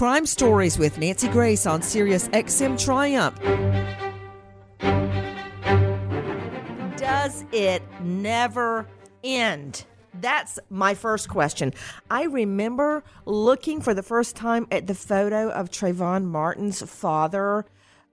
[0.00, 3.38] Crime Stories with Nancy Grace on Sirius XM Triumph.
[6.96, 8.86] Does it never
[9.22, 9.84] end?
[10.14, 11.74] That's my first question.
[12.10, 17.66] I remember looking for the first time at the photo of Trayvon Martin's father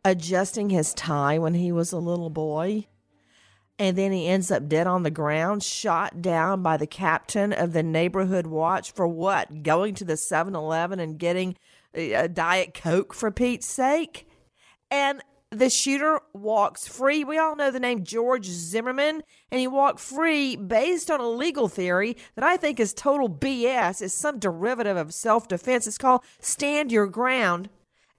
[0.04, 2.86] adjusting his tie when he was a little boy.
[3.80, 7.74] And then he ends up dead on the ground, shot down by the captain of
[7.74, 9.62] the neighborhood watch for what?
[9.64, 11.56] Going to the 7 Eleven and getting
[11.98, 14.28] a Diet Coke for Pete's sake.
[14.90, 17.24] And the shooter walks free.
[17.24, 21.68] We all know the name George Zimmerman, and he walked free based on a legal
[21.68, 24.02] theory that I think is total BS.
[24.02, 25.88] It's some derivative of self defense.
[25.88, 27.70] It's called stand your ground.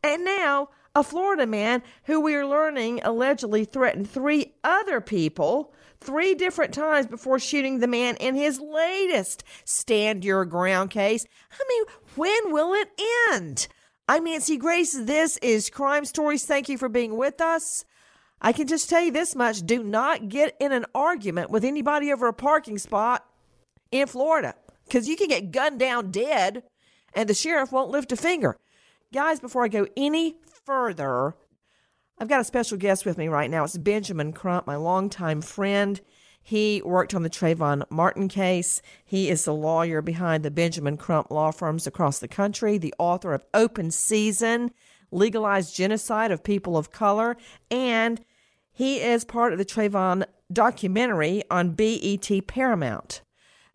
[0.02, 6.34] And now, a Florida man who we are learning allegedly threatened three other people three
[6.34, 11.26] different times before shooting the man in his latest stand your ground case.
[11.52, 11.84] I mean,
[12.16, 12.90] when will it
[13.32, 13.68] end?
[14.08, 14.92] I'm Nancy Grace.
[14.92, 16.44] This is Crime Stories.
[16.44, 17.84] Thank you for being with us.
[18.40, 22.12] I can just tell you this much do not get in an argument with anybody
[22.12, 23.26] over a parking spot
[23.90, 24.54] in Florida
[24.86, 26.62] because you can get gunned down dead
[27.14, 28.56] and the sheriff won't lift a finger.
[29.12, 31.34] Guys, before I go any further,
[32.20, 33.62] I've got a special guest with me right now.
[33.62, 36.00] It's Benjamin Crump, my longtime friend.
[36.42, 38.82] He worked on the Trayvon Martin case.
[39.04, 43.34] He is the lawyer behind the Benjamin Crump law firms across the country, the author
[43.34, 44.72] of Open Season,
[45.12, 47.36] Legalized Genocide of People of Color,
[47.70, 48.20] and
[48.72, 53.22] he is part of the Trayvon documentary on BET Paramount.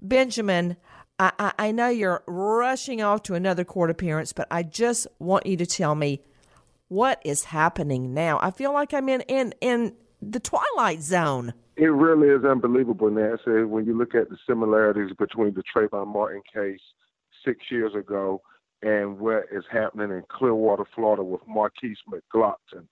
[0.01, 0.75] Benjamin,
[1.17, 5.45] I, I, I know you're rushing off to another court appearance, but I just want
[5.45, 6.23] you to tell me
[6.93, 8.39] what is happening now.
[8.41, 11.53] I feel like I'm in, in, in the twilight zone.
[11.75, 16.43] It really is unbelievable, Nancy, when you look at the similarities between the Trayvon Martin
[16.53, 16.79] case
[17.43, 18.41] six years ago
[18.83, 22.85] and what is happening in Clearwater, Florida with Markeis McGlockton.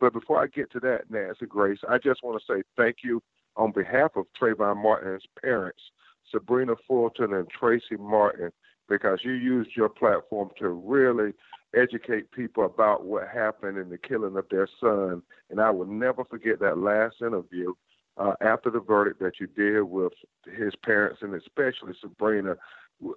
[0.00, 3.20] But before I get to that, Nancy Grace, I just want to say thank you
[3.56, 5.80] on behalf of Trayvon Martin's parents,
[6.30, 8.52] Sabrina Fulton and Tracy Martin.
[8.88, 11.32] Because you used your platform to really
[11.74, 15.22] educate people about what happened in the killing of their son.
[15.50, 17.74] And I will never forget that last interview
[18.16, 20.12] uh, after the verdict that you did with
[20.56, 22.56] his parents and especially Sabrina,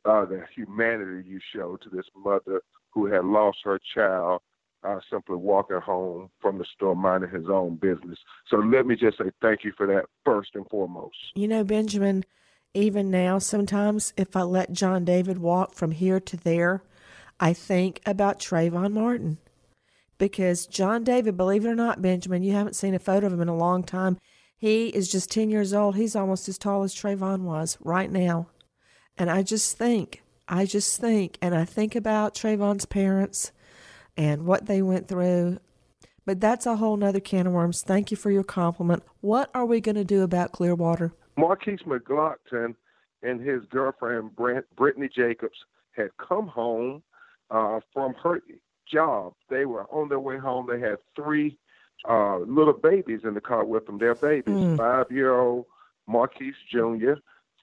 [0.05, 4.41] uh, the humanity you showed to this mother who had lost her child
[4.83, 8.17] uh, simply walking home from the store minding his own business.
[8.47, 11.15] So let me just say thank you for that first and foremost.
[11.35, 12.25] You know, Benjamin,
[12.73, 16.83] even now, sometimes if I let John David walk from here to there,
[17.39, 19.39] I think about Trayvon Martin.
[20.17, 23.41] Because John David, believe it or not, Benjamin, you haven't seen a photo of him
[23.41, 24.17] in a long time.
[24.55, 25.95] He is just 10 years old.
[25.95, 28.47] He's almost as tall as Trayvon was right now.
[29.17, 33.51] And I just think, I just think, and I think about Trayvon's parents
[34.15, 35.59] and what they went through.
[36.25, 37.81] But that's a whole nother can of worms.
[37.81, 39.01] Thank you for your compliment.
[39.21, 41.13] What are we going to do about Clearwater?
[41.41, 42.75] Markeis McGlockton
[43.23, 45.57] and his girlfriend, Brent, Brittany Jacobs,
[45.91, 47.01] had come home
[47.49, 48.41] uh, from her
[48.91, 49.33] job.
[49.49, 50.67] They were on their way home.
[50.69, 51.57] They had three
[52.07, 53.97] uh, little babies in the car with them.
[53.97, 54.77] Their babies, mm.
[54.77, 55.65] five-year-old
[56.09, 57.13] Markeis Jr.,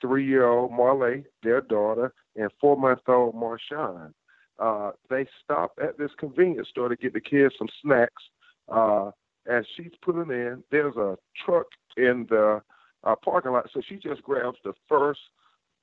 [0.01, 4.13] three-year-old Marley, their daughter, and four-month-old Marshawn.
[4.59, 8.23] Uh, they stopped at this convenience store to get the kids some snacks.
[8.69, 9.11] Uh,
[9.49, 11.67] as she's putting in, there's a truck
[11.97, 12.61] in the
[13.05, 15.21] uh, parking lot, so she just grabs the first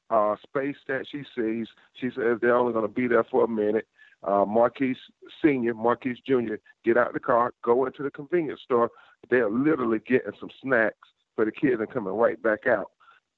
[0.09, 1.67] uh, space that she sees.
[2.00, 3.88] She says they're only going to be there for a minute.
[4.23, 4.95] Uh, Markeis
[5.44, 8.89] Senior, Markeis Junior, get out of the car, go into the convenience store.
[9.29, 12.91] They're literally getting some snacks for the kids and coming right back out.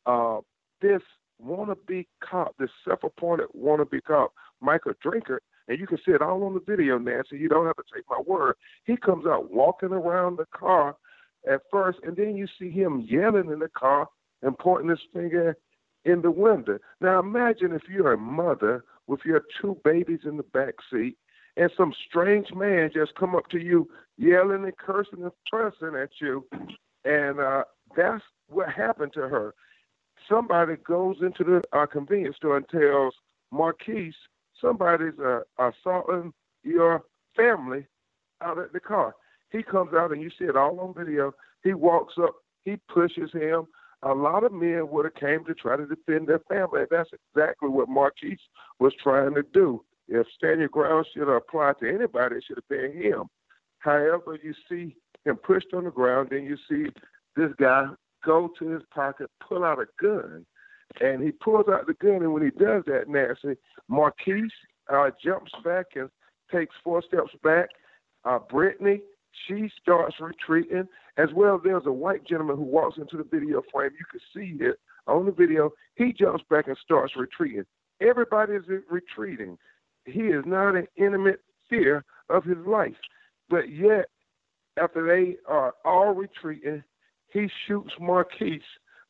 [0.06, 0.41] Uh,
[0.81, 1.01] this
[1.45, 5.38] wannabe cop, this self-appointed wannabe cop, Michael Drejka,
[5.68, 7.38] and you can see it all on the video, Nancy.
[7.38, 8.56] You don't have to take my word.
[8.85, 10.95] He comes out walking around the car
[11.50, 14.07] at first, and then you see him yelling in the car
[14.42, 15.57] and pointing his finger
[16.06, 16.80] in the window.
[17.01, 21.18] Now imagine if you're a mother with your two babies in the back seat,
[21.56, 26.10] and some strange man just come up to you yelling and cursing and cursing at
[26.22, 26.45] you,
[27.06, 27.63] and uh,
[27.95, 29.54] that's what happened to her.
[30.30, 33.13] Somebody goes into the uh, convenience store and tells
[33.54, 34.13] Markeis
[34.60, 37.04] somebody's uh, assaulting your
[37.36, 37.86] family
[38.42, 39.16] out at the car.
[39.51, 41.33] He comes out and you see it all on video.
[41.63, 43.67] He walks up, he pushes him.
[44.03, 46.81] A lot of men would have came to try to defend their family.
[46.91, 48.38] That's exactly what Markeis
[48.79, 49.83] was trying to do.
[50.07, 53.23] If stand your ground should apply to anybody, it should have been him.
[53.79, 54.95] However, you see
[55.25, 56.91] him pushed on the ground, then you see
[57.35, 57.88] this guy
[58.23, 60.45] go to his pocket, pull out a gun,
[61.01, 62.21] and he pulls out the gun.
[62.21, 63.59] And when he does that, Nancy,
[63.89, 64.51] Markeis
[64.91, 66.09] uh, jumps back and
[66.51, 67.69] takes four steps back.
[68.25, 69.01] Uh, Brittany
[69.48, 70.88] she starts retreating.
[71.18, 73.92] As well, there's a white gentleman who walks into the video frame.
[73.98, 75.72] You can see it on the video.
[75.95, 77.66] He jumps back and starts retreating.
[78.01, 79.57] Everybody is retreating.
[80.06, 82.95] He is not in intimate fear of his life.
[83.50, 84.06] But yet,
[84.80, 86.84] after they are all retreating,
[87.31, 88.62] he shoots Markeis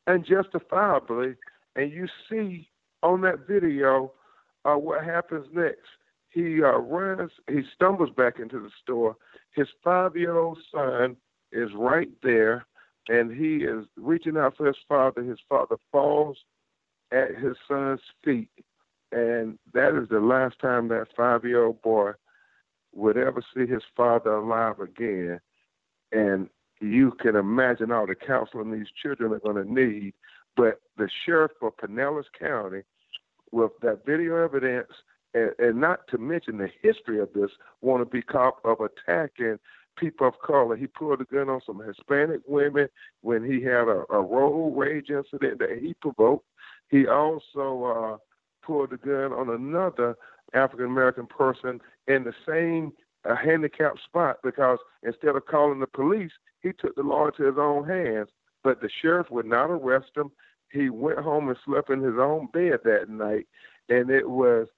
[0.06, 1.34] unjustifiably.
[1.76, 2.68] And you see
[3.02, 4.12] on that video
[4.64, 5.78] uh, what happens next.
[6.30, 9.16] He uh, runs, he stumbles back into the store.
[9.54, 11.16] His five year old son
[11.52, 12.66] is right there,
[13.08, 15.22] and he is reaching out for his father.
[15.22, 16.36] His father falls
[17.10, 18.50] at his son's feet,
[19.12, 22.12] and that is the last time that five year old boy
[22.94, 25.40] would ever see his father alive again.
[26.12, 26.48] And
[26.80, 30.14] you can imagine all the counseling these children are going to need.
[30.56, 32.82] But the sheriff of Pinellas County,
[33.52, 34.88] with that video evidence
[35.34, 37.50] and, and not to mention the history of this
[37.84, 39.58] wannabe cop of attacking
[39.96, 40.76] people of color.
[40.76, 42.88] He pulled a gun on some Hispanic women
[43.22, 46.46] when he had a, a road rage incident that he provoked.
[46.88, 48.16] He also uh,
[48.64, 50.16] pulled a gun on another
[50.54, 52.92] African American person in the same
[53.28, 56.32] uh, handicapped spot because instead of calling the police,
[56.62, 58.28] he took the law into his own hands.
[58.64, 60.30] But the sheriff would not arrest him.
[60.72, 63.46] He went home and slept in his own bed that night.
[63.88, 64.68] And it was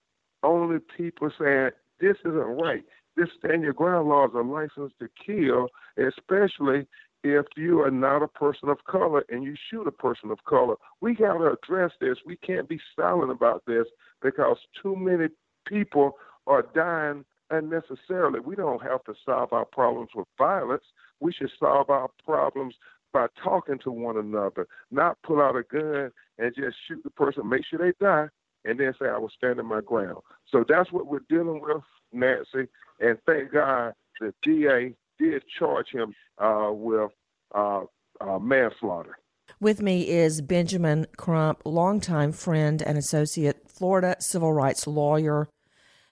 [0.42, 1.70] only people saying
[2.00, 2.84] this isn't right.
[3.16, 5.68] This stand your ground laws are licensed to kill,
[5.98, 6.86] especially
[7.22, 10.76] if you are not a person of color and you shoot a person of color.
[11.00, 12.16] We got to address this.
[12.24, 13.86] We can't be silent about this
[14.22, 15.26] because too many
[15.66, 16.16] people
[16.46, 18.40] are dying unnecessarily.
[18.40, 20.84] We don't have to solve our problems with violence.
[21.20, 22.74] We should solve our problems
[23.12, 27.48] by talking to one another, not pull out a gun and just shoot the person,
[27.48, 28.28] make sure they die,
[28.64, 30.18] and then say I was standing my ground.
[30.48, 32.68] So that's what we're dealing with, Nancy.
[32.98, 37.10] And thank God the DA did charge him uh, with
[37.54, 37.82] uh,
[38.20, 39.18] uh, manslaughter.
[39.60, 45.48] With me is Benjamin Crump, longtime friend and associate Florida civil rights lawyer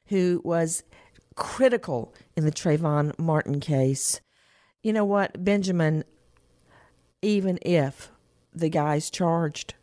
[0.06, 0.82] who was
[1.34, 4.20] critical in the Trayvon Martin case.
[4.82, 6.04] You know what, Benjamin,
[7.22, 8.10] even if
[8.52, 9.74] the guy's charged,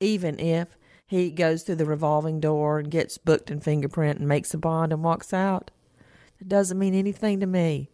[0.00, 4.52] even if he goes through the revolving door and gets booked and fingerprint and makes
[4.52, 5.70] a bond and walks out,
[6.40, 7.90] it doesn't mean anything to me.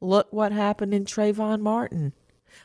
[0.00, 2.12] Look what happened in Trayvon Martin.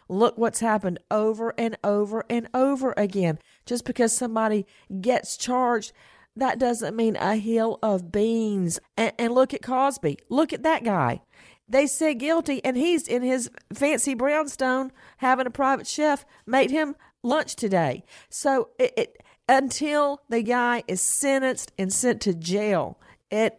[0.10, 3.40] Look what's happened over and over and over again.
[3.66, 4.66] Just because somebody
[5.00, 5.94] gets charged,
[6.36, 8.80] that doesn't mean a hill of beans.
[8.98, 10.18] And, and look at Cosby.
[10.30, 11.22] Look at that guy.
[11.68, 16.96] They said guilty, and he's in his fancy brownstone having a private chef made him
[17.24, 18.04] lunch today.
[18.30, 22.98] So it, it until the guy is sentenced and sent to jail,
[23.30, 23.58] it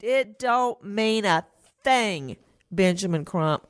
[0.00, 1.46] it don't mean a
[1.84, 2.36] thing,
[2.70, 3.66] Benjamin Crump.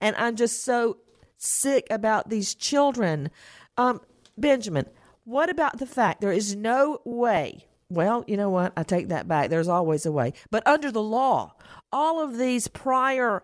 [0.00, 0.98] And I'm just so
[1.36, 3.30] sick about these children.
[3.76, 4.00] Um,
[4.36, 4.86] Benjamin,
[5.24, 7.66] what about the fact there is no way?
[7.90, 8.72] Well, you know what?
[8.76, 9.50] I take that back.
[9.50, 10.32] There's always a way.
[10.50, 11.54] But under the law,
[11.92, 13.42] all of these prior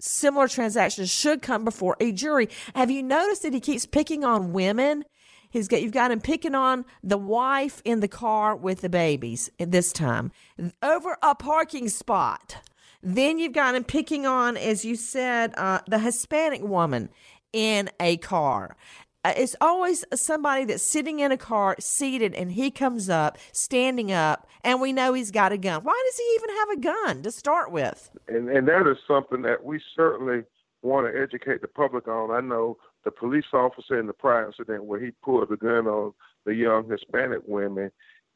[0.00, 2.48] similar transactions should come before a jury.
[2.74, 5.04] Have you noticed that he keeps picking on women?
[5.52, 9.50] He's got you've got him picking on the wife in the car with the babies
[9.58, 10.32] this time
[10.82, 12.56] over a parking spot.
[13.02, 17.10] Then you've got him picking on, as you said, uh, the Hispanic woman
[17.52, 18.76] in a car.
[19.24, 24.10] Uh, it's always somebody that's sitting in a car, seated, and he comes up, standing
[24.10, 25.82] up, and we know he's got a gun.
[25.82, 28.10] Why does he even have a gun to start with?
[28.26, 30.44] And, and that is something that we certainly
[30.82, 32.30] want to educate the public on.
[32.30, 36.12] I know the police officer in the prior incident where he pulled the gun on
[36.44, 37.90] the young Hispanic women,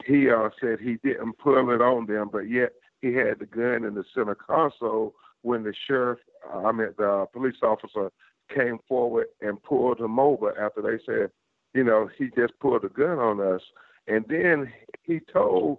[0.04, 3.84] he uh, said he didn't pull it on them, but yet he had the gun
[3.84, 6.18] in the center console when the sheriff,
[6.52, 8.10] uh, I mean, the police officer
[8.54, 11.30] came forward and pulled him over after they said,
[11.74, 13.60] you know, he just pulled a gun on us.
[14.08, 15.78] And then he told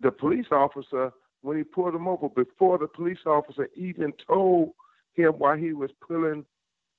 [0.00, 4.70] the police officer when he pulled him over, before the police officer even told
[5.14, 6.44] him why he was pulling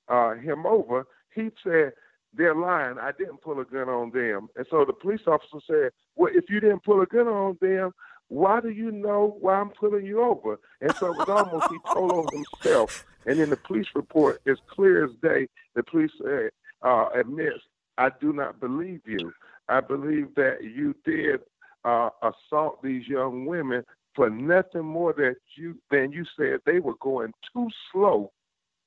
[0.08, 1.92] uh, him over, he said,
[2.34, 2.98] they're lying.
[2.98, 4.48] I didn't pull a gun on them.
[4.56, 7.92] And so the police officer said, well, if you didn't pull a gun on them,
[8.28, 10.58] why do you know why I'm pulling you over?
[10.80, 13.04] And so it was almost he told on himself.
[13.26, 17.60] And in the police report, it's clear as day, the police uh, uh, admits,
[17.98, 19.32] I do not believe you.
[19.68, 21.40] I believe that you did
[21.84, 23.84] uh, assault these young women
[24.14, 28.32] for nothing more that you than you said they were going too slow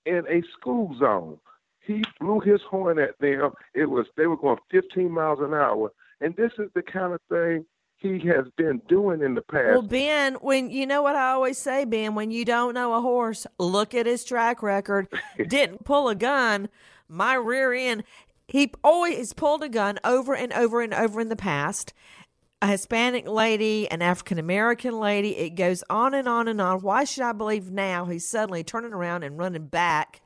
[0.06, 1.38] in a school zone.
[1.86, 3.52] He blew his horn at them.
[3.74, 7.22] It was they were going 15 miles an hour, and this is the kind of
[7.30, 7.66] thing
[7.98, 9.72] he has been doing in the past.
[9.72, 13.02] Well, Ben, when you know what I always say, Ben, when you don't know a
[13.02, 15.08] horse, look at his track record.
[15.48, 16.70] Didn't pull a gun.
[17.08, 18.04] My rear end.
[18.48, 21.94] He always pulled a gun over and over and over in the past.
[22.62, 25.38] A Hispanic lady, an African American lady.
[25.38, 26.82] It goes on and on and on.
[26.82, 30.22] Why should I believe now he's suddenly turning around and running back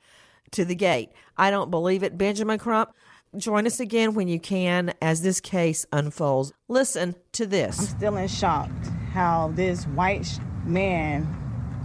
[0.52, 1.10] to the gate?
[1.38, 2.18] I don't believe it.
[2.18, 2.92] Benjamin Crump,
[3.38, 6.52] Join us again when you can as this case unfolds.
[6.68, 7.78] Listen to this.
[7.78, 8.72] I'm still in shock
[9.14, 11.28] how this white sh- man,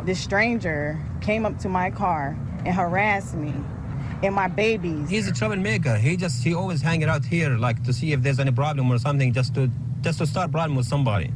[0.05, 3.53] this stranger, came up to my car and harassed me
[4.23, 5.11] and my babies.
[5.11, 5.99] He's a troublemaker.
[5.99, 8.99] He just he always hanging out here like to see if there's any problem or
[8.99, 11.31] something just to just to start problem with somebody.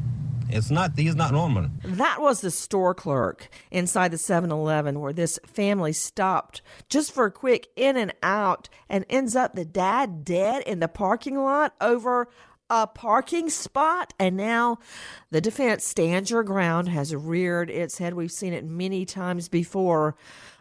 [0.49, 1.67] It's not, he's not normal.
[1.83, 7.25] That was the store clerk inside the 7 Eleven where this family stopped just for
[7.25, 11.73] a quick in and out and ends up the dad dead in the parking lot
[11.79, 12.27] over
[12.69, 14.13] a parking spot.
[14.19, 14.79] And now
[15.31, 18.13] the defense stands your ground has reared its head.
[18.13, 20.15] We've seen it many times before.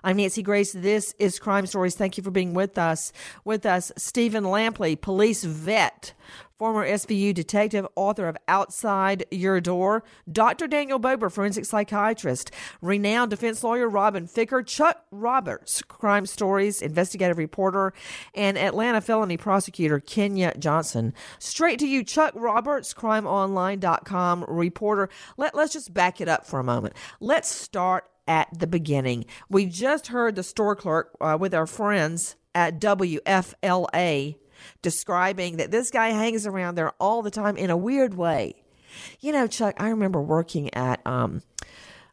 [0.08, 0.72] I'm Nancy Grace.
[0.72, 1.94] This is Crime Stories.
[1.94, 3.12] Thank you for being with us.
[3.44, 6.14] With us, Stephen Lampley, police vet
[6.58, 10.66] former SVU detective, author of Outside Your Door, Dr.
[10.66, 12.50] Daniel Bober, forensic psychiatrist,
[12.80, 17.92] renowned defense lawyer Robin Ficker, Chuck Roberts, crime stories, investigative reporter,
[18.34, 21.12] and Atlanta felony prosecutor Kenya Johnson.
[21.38, 25.10] Straight to you, Chuck Roberts, crimeonline.com reporter.
[25.36, 26.94] Let, let's just back it up for a moment.
[27.20, 29.24] Let's start at the beginning.
[29.48, 34.36] We just heard the store clerk uh, with our friends at WFLA
[34.82, 38.62] describing that this guy hangs around there all the time in a weird way.
[39.20, 41.42] You know, Chuck, I remember working at, um,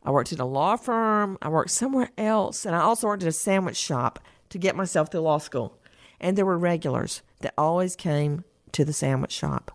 [0.04, 3.30] I worked at a law firm, I worked somewhere else, and I also worked at
[3.30, 4.20] a sandwich shop
[4.50, 5.78] to get myself through law school.
[6.20, 9.72] And there were regulars that always came to the sandwich shop.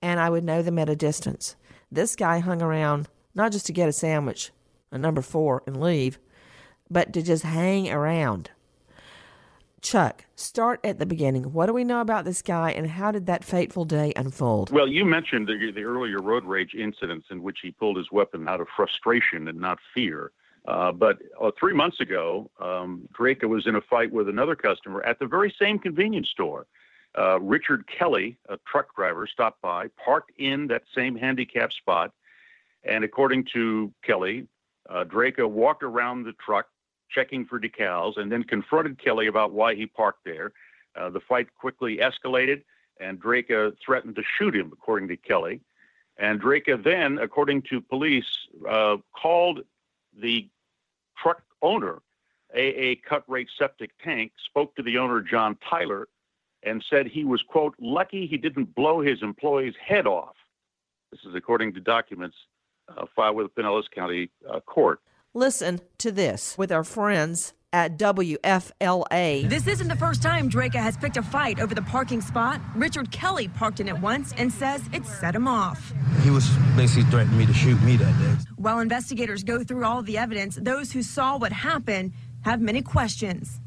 [0.00, 1.56] And I would know them at a distance.
[1.90, 4.52] This guy hung around not just to get a sandwich,
[4.90, 6.18] a number four, and leave,
[6.90, 8.50] but to just hang around.
[9.80, 11.52] Chuck, start at the beginning.
[11.52, 14.70] What do we know about this guy, and how did that fateful day unfold?
[14.72, 18.48] Well, you mentioned the, the earlier road rage incidents in which he pulled his weapon
[18.48, 20.32] out of frustration and not fear.
[20.66, 25.02] Uh, but uh, three months ago, um, Drejka was in a fight with another customer
[25.02, 26.66] at the very same convenience store.
[27.16, 32.12] Uh, Richard Kelly, a truck driver, stopped by, parked in that same handicap spot,
[32.84, 34.46] and according to Kelly,
[34.88, 36.66] uh, Drejka walked around the truck
[37.10, 40.52] checking for decals and then confronted Kelly about why he parked there.
[40.96, 42.62] Uh, the fight quickly escalated,
[43.00, 45.60] and Drejka threatened to shoot him, according to Kelly.
[46.16, 49.60] And Drejka then, according to police, uh, called
[50.20, 50.48] the
[51.16, 52.02] truck owner,
[52.54, 56.08] AA Cut Rate Septic Tank, spoke to the owner, John Tyler,
[56.64, 60.34] and said he was, quote, lucky he didn't blow his employee's head off.
[61.12, 62.36] This is according to documents
[62.96, 65.00] uh, filed with the Pinellas County uh, Court.
[65.34, 69.48] Listen to this with our friends at WFLA.
[69.48, 72.60] This isn't the first time Drejka has picked a fight over the parking spot.
[72.74, 75.92] Richard Kelly parked in it once and says it set him off.
[76.22, 78.50] He was basically threatening me to shoot me that day.
[78.56, 83.60] While investigators go through all the evidence, those who saw what happened have many questions.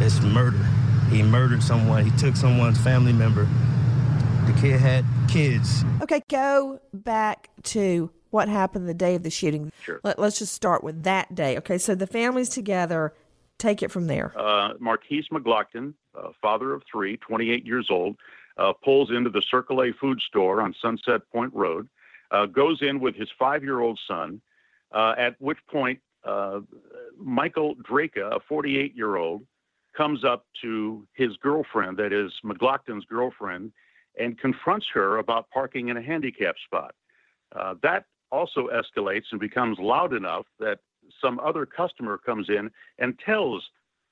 [0.00, 0.64] It's murder.
[1.10, 2.04] He murdered someone.
[2.04, 3.48] He took someone's family member.
[4.46, 5.84] The kid had kids.
[6.02, 9.70] Okay, go back to what happened the day of the shooting.
[9.80, 10.00] Sure.
[10.02, 11.56] Let, us just start with that day.
[11.58, 13.14] Okay, so the family's together.
[13.58, 14.32] Take it from there.
[14.36, 18.16] Uh, Markeis McGlockton, uh, father of three, 28 years old,
[18.58, 21.88] uh, pulls into the Circle A food store on Sunset Point Road,
[22.32, 24.40] uh, goes in with his five year old son,
[24.90, 26.58] uh, at which point uh,
[27.16, 29.46] Michael Drejka, a 48 year old,
[29.96, 33.70] comes up to his girlfriend, that is McGlockton's girlfriend,
[34.18, 36.96] and confronts her about parking in a handicap spot.
[37.82, 40.80] that also escalates and becomes loud enough that
[41.20, 43.62] some other customer comes in and tells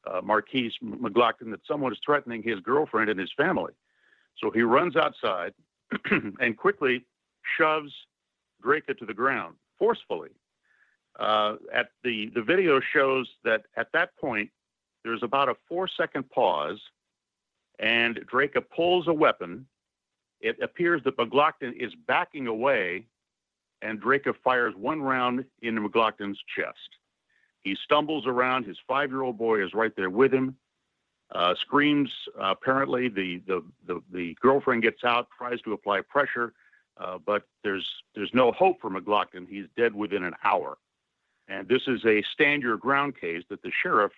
[0.09, 3.73] uh, Markeis McGlockton that someone is threatening his girlfriend and his family.
[4.39, 5.53] So he runs outside
[6.41, 7.05] and quickly
[7.59, 7.93] shoves
[8.65, 10.31] Drejka to the ground forcefully.
[11.19, 14.49] Uh, at the the video shows that at that point
[15.05, 16.81] there's about a four second pause,
[17.79, 19.67] and Drejka pulls a weapon.
[20.41, 23.07] It appears that McGlockton is backing away
[23.83, 26.79] and Drejka fires one round into McLaughlin's chest.
[27.63, 28.65] He stumbles around.
[28.65, 30.57] His five year old boy is right there with him,
[31.33, 32.11] uh, screams.
[32.39, 36.55] Uh, apparently, the, the, the, the, girlfriend gets out, tries to apply pressure,
[36.99, 39.47] uh, but there's, there's no hope for McLaughlin.
[39.49, 40.79] He's dead within an hour.
[41.49, 44.13] And this is a stand your ground case that the sheriff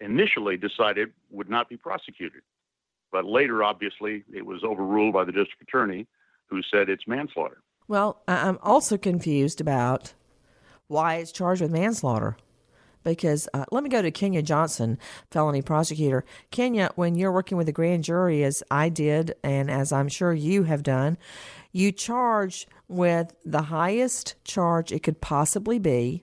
[0.00, 2.42] initially decided would not be prosecuted.
[3.10, 6.06] But later, obviously, it was overruled by the district attorney
[6.46, 7.62] who said it's manslaughter.
[7.88, 10.14] Well, I'm also confused about
[10.86, 12.36] why it's charged with manslaughter.
[13.04, 14.96] Because uh, let me go to Kenya Johnson,
[15.30, 16.24] felony prosecutor.
[16.52, 20.32] Kenya, when you're working with a grand jury, as I did, and as I'm sure
[20.32, 21.18] you have done,
[21.72, 26.22] you charge with the highest charge it could possibly be,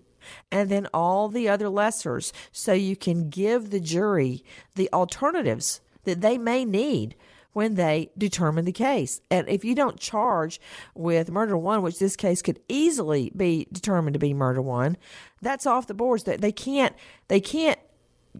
[0.52, 4.43] and then all the other lessers, so you can give the jury
[4.76, 7.15] the alternatives that they may need
[7.54, 9.22] when they determine the case.
[9.30, 10.60] And if you don't charge
[10.94, 14.98] with murder one, which this case could easily be determined to be murder one,
[15.42, 16.24] that's off the boards.
[16.24, 16.96] That they can't
[17.28, 17.80] they can't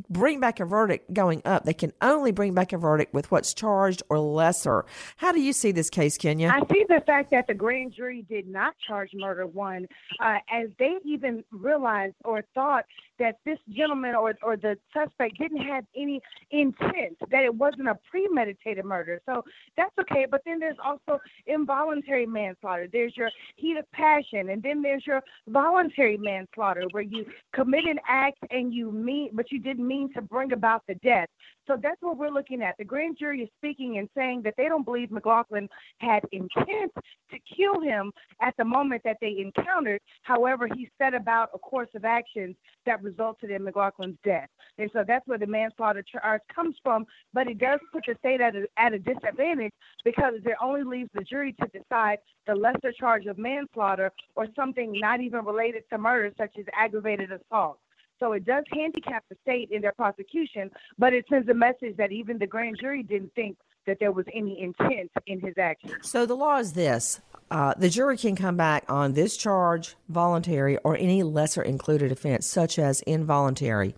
[0.09, 1.65] bring back a verdict going up.
[1.65, 4.85] They can only bring back a verdict with what's charged or lesser.
[5.17, 6.49] How do you see this case, Kenya?
[6.49, 9.88] I see the fact that the grand jury did not charge murder one,
[10.19, 12.85] uh, as they even realized or thought
[13.19, 17.99] that this gentleman or, or the suspect didn't have any intent, that it wasn't a
[18.09, 19.21] premeditated murder.
[19.25, 19.43] So
[19.75, 20.25] that's okay.
[20.29, 22.88] But then there's also involuntary manslaughter.
[22.91, 27.99] There's your heat of passion, and then there's your voluntary manslaughter, where you commit an
[28.07, 31.28] act and you mean, but you didn't mean to bring about the death.
[31.67, 32.75] So that's what we're looking at.
[32.78, 35.67] The grand jury is speaking and saying that they don't believe McLaughlin
[35.99, 36.91] had intent
[37.32, 40.02] to kill him at the moment that they encountered.
[40.23, 42.56] However, he set about a course of actions
[42.88, 44.49] that resulted in McLaughlin's death.
[44.80, 47.06] And so that's where the manslaughter charge comes from.
[47.34, 49.73] But it does put the state at a, at a disadvantage
[50.04, 54.91] because it only leaves the jury to decide the lesser charge of manslaughter or something
[54.99, 57.80] not even related to murder, such as aggravated assault.
[58.19, 62.12] So it does handicap the state in their prosecution, but it sends a message that
[62.12, 65.93] even the grand jury didn't think that there was any intent in his actions.
[66.03, 70.77] So the law is this uh, the jury can come back on this charge, voluntary,
[70.79, 73.95] or any lesser included offense, such as involuntary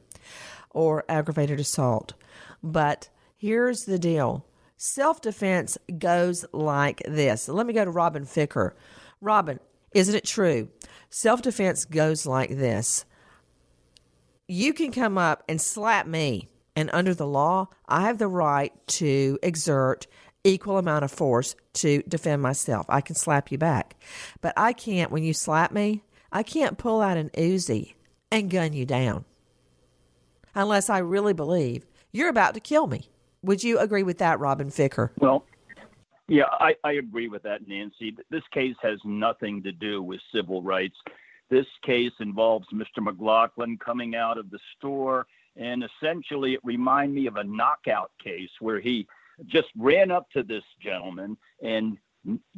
[0.70, 2.14] or aggravated assault.
[2.64, 4.46] But here's the deal
[4.78, 7.50] self defense goes like this.
[7.50, 8.72] Let me go to Robin Ficker.
[9.20, 9.60] Robin,
[9.94, 10.70] isn't it true?
[11.10, 13.06] Self defense goes like this
[14.52, 18.72] you can come up and slap me And under the law, I have the right
[18.88, 20.08] to exert
[20.44, 22.86] equal amount of force to defend myself.
[22.90, 23.96] I can slap you back.
[24.42, 27.94] But I can't, when you slap me, I can't pull out an Uzi
[28.32, 29.26] and gun you down
[30.56, 33.10] unless I really believe you're about to kill me.
[33.44, 35.10] Would you agree with that, Robin Ficker?
[35.18, 35.46] Well,
[36.28, 38.16] yeah, I, I agree with that, Nancy.
[38.30, 40.96] This case has nothing to do with civil rights.
[41.52, 43.04] This case involves Mr.
[43.04, 48.50] McLaughlin coming out of the store, and essentially it reminded me of a knockout case
[48.62, 49.06] where he
[49.48, 51.98] just ran up to this gentleman and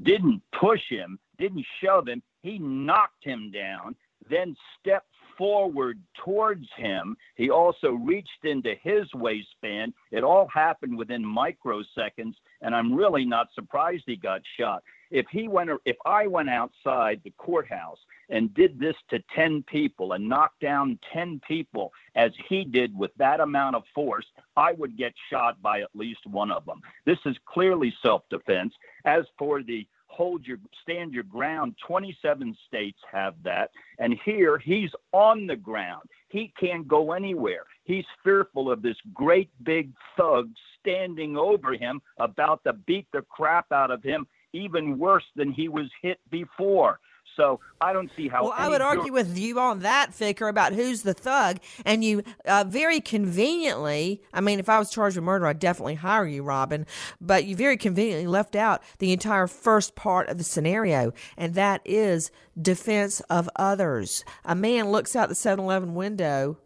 [0.03, 2.21] didn't push him, didn't shove him.
[2.43, 3.95] He knocked him down,
[4.29, 7.15] then stepped forward towards him.
[7.35, 9.93] He also reached into his waistband.
[10.11, 14.83] It all happened within microseconds, and I'm really not surprised he got shot.
[15.11, 20.13] If he went, if I went outside the courthouse and did this to 10 people
[20.13, 24.25] and knocked down 10 people as he did with that amount of force,
[24.57, 26.81] I would get shot by at least one of them.
[27.05, 28.73] This is clearly self defense.
[29.05, 31.75] As for the hold your stand your ground.
[31.87, 33.71] 27 states have that.
[33.99, 36.03] And here he's on the ground.
[36.29, 37.65] He can't go anywhere.
[37.83, 40.49] He's fearful of this great big thug
[40.79, 45.67] standing over him about to beat the crap out of him even worse than he
[45.67, 46.99] was hit before
[47.35, 48.43] so I don't see how.
[48.43, 51.57] Well, I would argue with you on that, Ficker, about who's the thug.
[51.85, 55.95] And you uh, very conveniently, I mean, if I was charged with murder, I'd definitely
[55.95, 56.85] hire you, Robin.
[57.19, 61.81] But you very conveniently left out the entire first part of the scenario, and that
[61.85, 64.23] is defense of others.
[64.45, 66.57] A man looks out the 7 Eleven window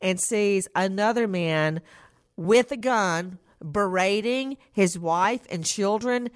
[0.00, 1.80] and sees another man
[2.36, 3.38] with a gun
[3.72, 6.28] berating his wife and children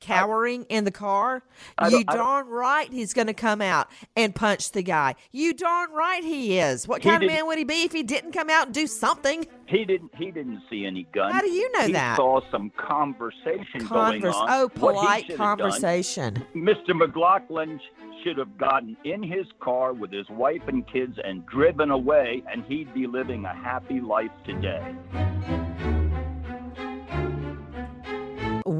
[0.00, 1.42] cowering in the car,
[1.90, 5.14] you darn right he's going to come out and punch the guy.
[5.32, 6.86] You darn right he is.
[6.86, 9.46] What kind of man would he be if he didn't come out and do something?
[9.66, 10.14] He didn't.
[10.14, 11.30] He didn't see any gun.
[11.30, 12.16] How do you know he that?
[12.16, 14.48] Saw some conversation Converse, going on.
[14.50, 16.42] Oh, polite conversation.
[16.54, 16.94] Mr.
[16.94, 17.78] McLaughlin
[18.24, 22.64] should have gotten in his car with his wife and kids and driven away, and
[22.64, 24.94] he'd be living a happy life today.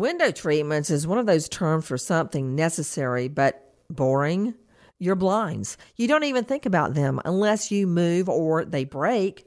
[0.00, 4.54] Window treatments is one of those terms for something necessary but boring.
[5.00, 5.78] Your blinds.
[5.94, 9.46] You don't even think about them unless you move or they break.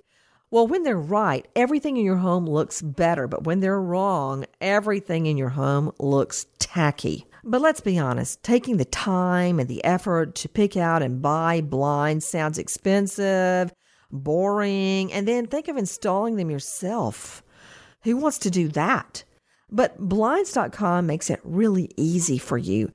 [0.49, 5.25] Well, when they're right, everything in your home looks better, but when they're wrong, everything
[5.25, 7.25] in your home looks tacky.
[7.43, 11.61] But let's be honest, taking the time and the effort to pick out and buy
[11.61, 13.73] blinds sounds expensive,
[14.11, 17.43] boring, and then think of installing them yourself.
[18.03, 19.23] Who wants to do that?
[19.71, 22.91] But Blinds.com makes it really easy for you.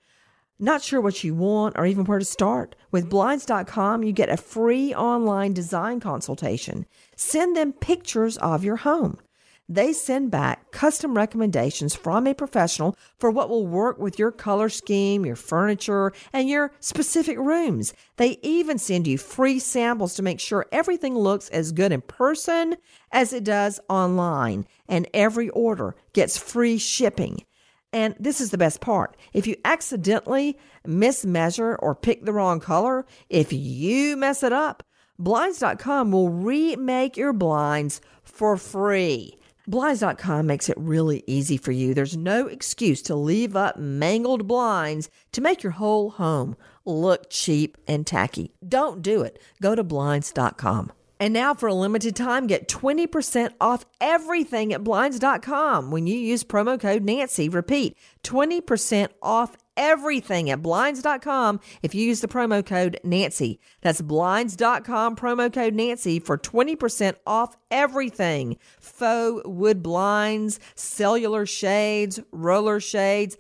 [0.59, 2.77] Not sure what you want or even where to start?
[2.91, 6.87] With Blinds.com, you get a free online design consultation.
[7.15, 9.19] Send them pictures of your home.
[9.69, 14.69] They send back custom recommendations from a professional for what will work with your color
[14.69, 17.93] scheme, your furniture, and your specific rooms.
[18.17, 22.77] They even send you free samples to make sure everything looks as good in person
[23.11, 27.45] as it does online, and every order gets free shipping.
[27.93, 29.17] And this is the best part.
[29.33, 34.85] If you accidentally mismeasure or pick the wrong color, if you mess it up,
[35.19, 39.39] Blinds.com will remake your blinds for free.
[39.69, 41.95] Blinds.com makes it really easy for you.
[41.95, 47.77] There's no excuse to leave up mangled blinds to make your whole home look cheap
[47.89, 48.55] and tacky.
[48.67, 49.39] Don't do it.
[49.61, 50.93] Go to Blinds.com.
[51.19, 56.45] And now, for a limited time, get 20% off everything at Blinds.com when you use
[56.45, 57.49] promo code Nancy.
[57.49, 63.59] Repeat 20% off everything at Blinds.com if you use the promo code Nancy.
[63.81, 72.79] That's Blinds.com promo code Nancy for 20% off everything faux wood blinds, cellular shades, roller
[72.79, 73.39] shades,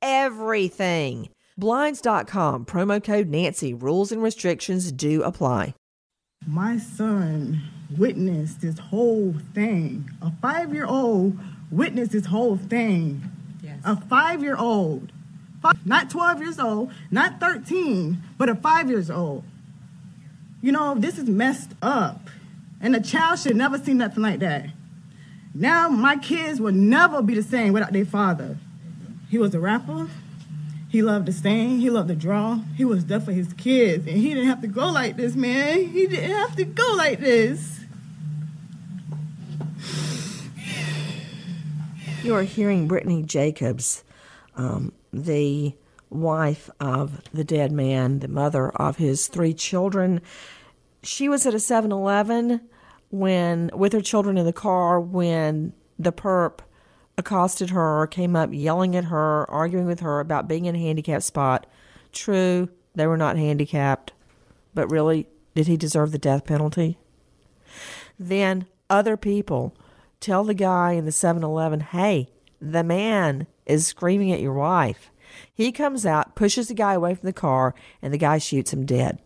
[0.00, 1.28] everything.
[1.58, 3.74] Blinds.com promo code Nancy.
[3.74, 5.74] Rules and restrictions do apply.
[6.46, 7.60] My son
[7.96, 10.10] witnessed this whole thing.
[10.22, 11.38] A five year old
[11.70, 13.22] witnessed this whole thing.
[13.62, 13.78] Yes.
[13.84, 15.12] A five year old.
[15.84, 19.44] Not 12 years old, not 13, but a five years old.
[20.62, 22.30] You know, this is messed up.
[22.80, 24.66] And a child should never see nothing like that.
[25.52, 28.56] Now my kids will never be the same without their father.
[29.28, 30.08] He was a rapper.
[30.88, 31.80] He loved to sing.
[31.80, 32.60] He loved to draw.
[32.76, 34.06] He was there for his kids.
[34.06, 35.88] And he didn't have to go like this, man.
[35.88, 37.80] He didn't have to go like this.
[42.22, 44.02] You are hearing Brittany Jacobs,
[44.56, 45.74] um, the
[46.10, 50.20] wife of the dead man, the mother of his three children.
[51.02, 52.62] She was at a 7 Eleven
[53.10, 56.60] when with her children in the car when the perp
[57.18, 61.24] accosted her, came up yelling at her, arguing with her about being in a handicapped
[61.24, 61.66] spot.
[62.12, 64.12] True, they were not handicapped,
[64.72, 66.96] but really, did he deserve the death penalty?
[68.18, 69.76] Then other people
[70.20, 72.28] tell the guy in the 7 Eleven, hey,
[72.60, 75.10] the man is screaming at your wife.
[75.52, 78.86] He comes out, pushes the guy away from the car, and the guy shoots him
[78.86, 79.20] dead.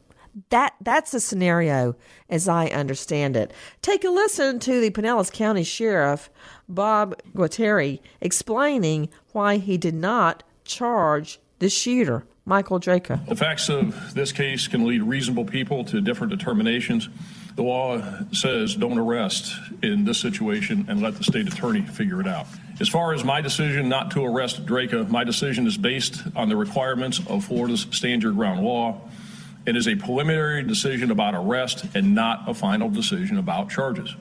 [0.49, 1.95] That that's the scenario
[2.29, 3.53] as I understand it.
[3.83, 6.31] Take a listen to the Pinellas County Sheriff
[6.69, 12.25] Bob Gualtieri explaining why he did not charge the shooter.
[12.45, 13.25] Michael Drejka.
[13.27, 17.09] The facts of this case can lead reasonable people to different determinations.
[17.55, 22.27] The law says don't arrest in this situation and let the state attorney figure it
[22.27, 22.47] out.
[22.81, 26.57] As far as my decision not to arrest Drejka, my decision is based on the
[26.57, 29.01] requirements of Florida's stand your ground law.
[29.65, 34.15] It is a preliminary decision about arrest and not a final decision about charges.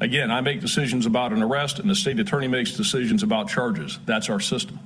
[0.00, 3.98] Again, I make decisions about an arrest, and the state attorney makes decisions about charges.
[4.06, 4.78] That's our system.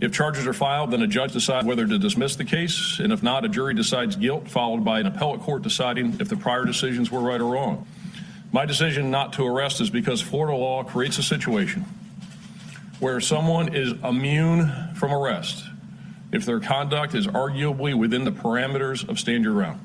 [0.00, 3.22] If charges are filed, then a judge decides whether to dismiss the case, and if
[3.22, 7.10] not, a jury decides guilt, followed by an appellate court deciding if the prior decisions
[7.10, 7.86] were right or wrong.
[8.52, 11.84] My decision not to arrest is because Florida law creates a situation
[13.00, 15.64] where someone is immune from arrest
[16.32, 19.80] if their conduct is arguably within the parameters of stand your ground.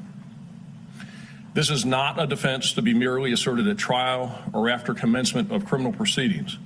[1.54, 5.66] This is not a defense to be merely asserted at trial or after commencement of
[5.66, 6.58] criminal proceedings.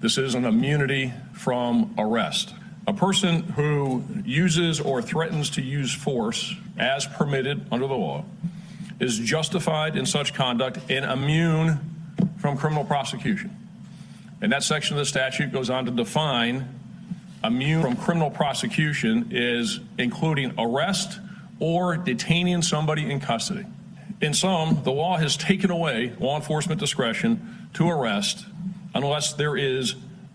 [0.00, 2.52] This is an immunity from arrest.
[2.88, 8.24] A person who uses or threatens to use force as permitted under the law
[8.98, 11.78] is justified in such conduct and immune
[12.38, 13.56] from criminal prosecution.
[14.40, 16.68] And that section of the statute goes on to define
[17.44, 21.20] immune from criminal prosecution is including arrest
[21.58, 23.64] or detaining somebody in custody.
[24.20, 28.46] In sum, the law has taken away law enforcement discretion to arrest
[28.94, 29.94] unless there is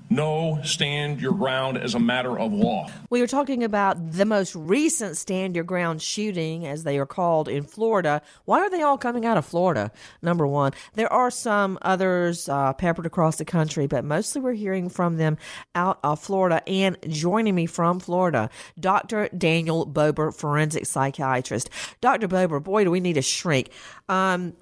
[0.10, 2.90] no stand your ground as a matter of law.
[3.10, 7.48] We are talking about the most recent stand your ground shooting, as they are called
[7.48, 8.22] in Florida.
[8.46, 9.92] Why are they all coming out of Florida?
[10.22, 14.90] Number one, there are some others uh, peppered across the country, but mostly we're hearing
[14.90, 15.38] from them
[15.76, 16.68] out of Florida.
[16.68, 19.30] And joining me from Florida, Dr.
[19.38, 21.70] Daniel Bober, forensic psychiatrist.
[22.02, 22.28] Dr.
[22.28, 23.70] Bober, boy, do we need a shrink.
[24.08, 24.54] Um,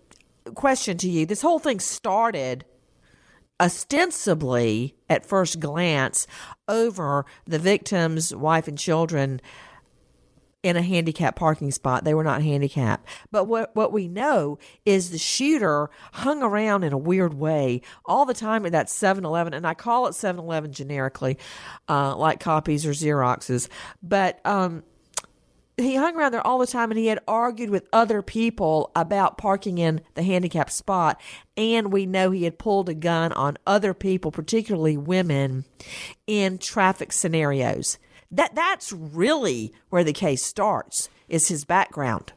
[0.55, 2.65] question to you: This whole thing started
[3.59, 6.27] ostensibly at first glance
[6.67, 9.41] over the victim's wife and children
[10.65, 12.03] in a handicapped parking spot.
[12.03, 13.07] They were not handicapped.
[13.31, 18.25] But what, what we know is the shooter hung around in a weird way all
[18.25, 19.53] the time at that 7 Eleven.
[19.53, 21.37] And I call it 7 Eleven generically,
[21.87, 23.69] uh, like copies or Xeroxes.
[24.01, 24.83] But, um,
[25.77, 29.37] he hung around there all the time and he had argued with other people about
[29.37, 31.19] parking in the handicapped spot.
[31.57, 35.65] And we know he had pulled a gun on other people, particularly women,
[36.27, 37.97] in traffic scenarios.
[38.31, 42.33] That that's really where the case starts, is his background.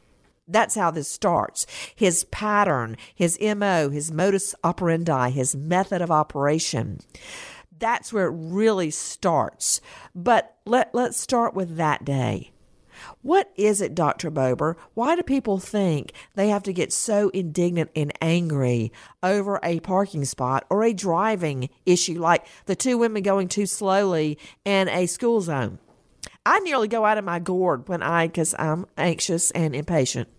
[0.47, 1.67] That's how this starts.
[1.95, 6.99] His pattern, his MO, his modus operandi, his method of operation.
[7.77, 9.79] That's where it really starts.
[10.15, 12.51] But let, let's start with that day.
[13.21, 14.29] What is it, Dr.
[14.29, 14.77] Bober?
[14.93, 18.91] Why do people think they have to get so indignant and angry
[19.23, 24.37] over a parking spot or a driving issue like the two women going too slowly
[24.65, 25.79] in a school zone?
[26.45, 30.29] I nearly go out of my gourd when I, because I'm anxious and impatient.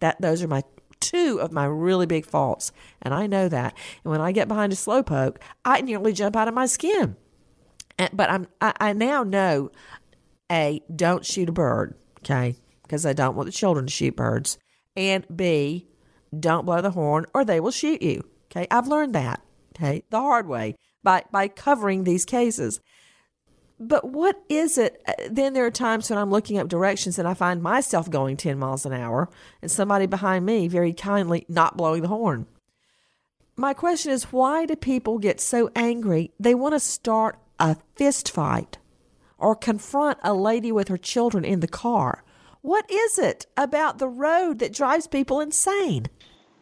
[0.00, 0.62] That those are my
[1.00, 3.76] two of my really big faults, and I know that.
[4.02, 7.16] And when I get behind a slowpoke, I nearly jump out of my skin.
[8.12, 9.70] But I'm I, I now know
[10.50, 12.56] a, don't shoot a bird, okay?
[12.82, 14.58] Because I don't want the children to shoot birds.
[14.96, 15.88] And B,
[16.38, 18.22] don't blow the horn or they will shoot you.
[18.50, 19.42] Okay, I've learned that,
[19.74, 22.80] okay, the hard way by, by covering these cases.
[23.78, 25.02] But what is it?
[25.06, 28.36] Uh, then there are times when I'm looking up directions and I find myself going
[28.36, 29.28] 10 miles an hour
[29.60, 32.46] and somebody behind me very kindly not blowing the horn.
[33.56, 38.30] My question is why do people get so angry they want to start a fist
[38.30, 38.78] fight?
[39.38, 42.24] Or confront a lady with her children in the car.
[42.62, 46.06] What is it about the road that drives people insane?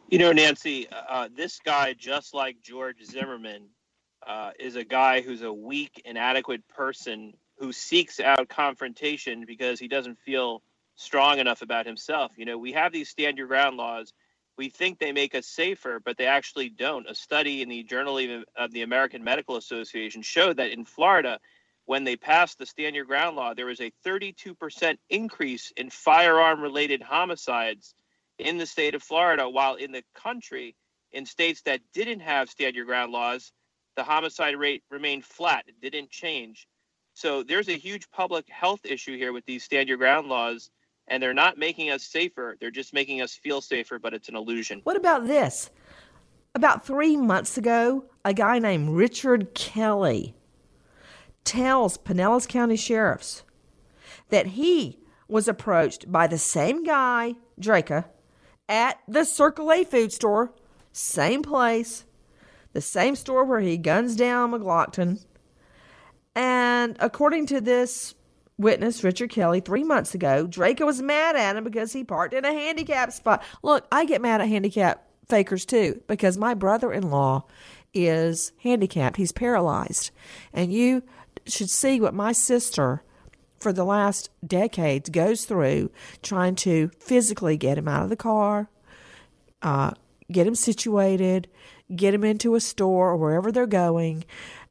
[0.08, 3.68] You know, Nancy, uh, uh, this guy, just like George Zimmerman,
[4.26, 9.88] uh, is a guy who's a weak, inadequate person who seeks out confrontation because he
[9.88, 10.62] doesn't feel
[10.96, 12.32] strong enough about himself.
[12.36, 14.12] You know, we have these stand your ground laws.
[14.56, 17.08] We think they make us safer, but they actually don't.
[17.08, 18.18] A study in the Journal
[18.56, 21.40] of the American Medical Association showed that in Florida,
[21.86, 26.60] when they passed the stand your ground law, there was a 32% increase in firearm
[26.60, 27.94] related homicides
[28.38, 30.74] in the state of Florida, while in the country,
[31.12, 33.52] in states that didn't have stand your ground laws,
[33.96, 35.64] the homicide rate remained flat.
[35.68, 36.66] It didn't change.
[37.12, 40.70] So there's a huge public health issue here with these stand your ground laws,
[41.06, 42.56] and they're not making us safer.
[42.60, 44.80] They're just making us feel safer, but it's an illusion.
[44.82, 45.70] What about this?
[46.56, 50.34] About three months ago, a guy named Richard Kelly
[51.44, 53.42] tells Pinellas County sheriffs
[54.30, 58.06] that he was approached by the same guy, Drejka,
[58.68, 60.52] at the Circle A food store,
[60.92, 62.04] same place,
[62.72, 65.24] the same store where he guns down McGlockton.
[66.34, 68.14] And according to this
[68.58, 72.44] witness, Richard Kelly, three months ago, Drejka was mad at him because he parked in
[72.44, 73.42] a handicap spot.
[73.62, 77.44] Look, I get mad at handicap fakers too because my brother in law
[77.92, 79.16] is handicapped.
[79.16, 80.10] He's paralyzed.
[80.52, 81.02] And you
[81.46, 83.02] should see what my sister
[83.58, 85.90] for the last decades goes through
[86.22, 88.68] trying to physically get him out of the car,
[89.62, 89.92] uh,
[90.30, 91.48] get him situated,
[91.94, 94.24] get him into a store or wherever they're going.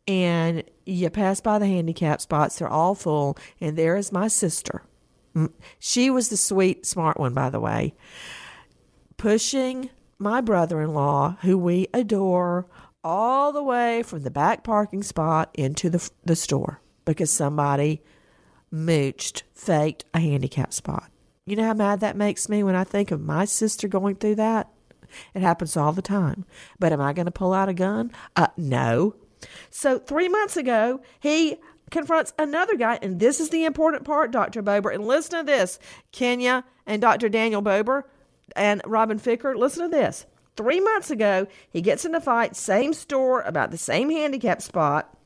[0.08, 3.38] And you pass by the handicap spots, they're all full.
[3.62, 4.84] And there is my sister.
[5.80, 7.96] She was the sweet, smart one, by the way,
[9.18, 12.68] pushing my brother in law, who we adore,
[13.04, 18.02] all the way from the back parking spot into the, the store because somebody
[18.74, 21.12] mooched, faked a handicap spot.
[21.46, 24.36] You know how mad that makes me when I think of my sister going through
[24.36, 24.70] that?
[25.34, 26.46] It happens all the time.
[26.80, 28.12] But am I going to pull out a gun?
[28.36, 29.16] Uh, no.
[29.70, 31.58] So three months ago, he
[31.92, 34.62] confronts another guy, and this is the important part, Dr.
[34.62, 34.89] Bober.
[34.89, 35.80] And listen to this,
[36.12, 37.30] Kenya and Dr.
[37.30, 38.04] Daniel Bober
[38.56, 39.56] and Robin Ficker.
[39.56, 40.26] Listen to this.
[40.56, 45.18] Three months ago, he gets in a fight, same store, about the same handicap spot,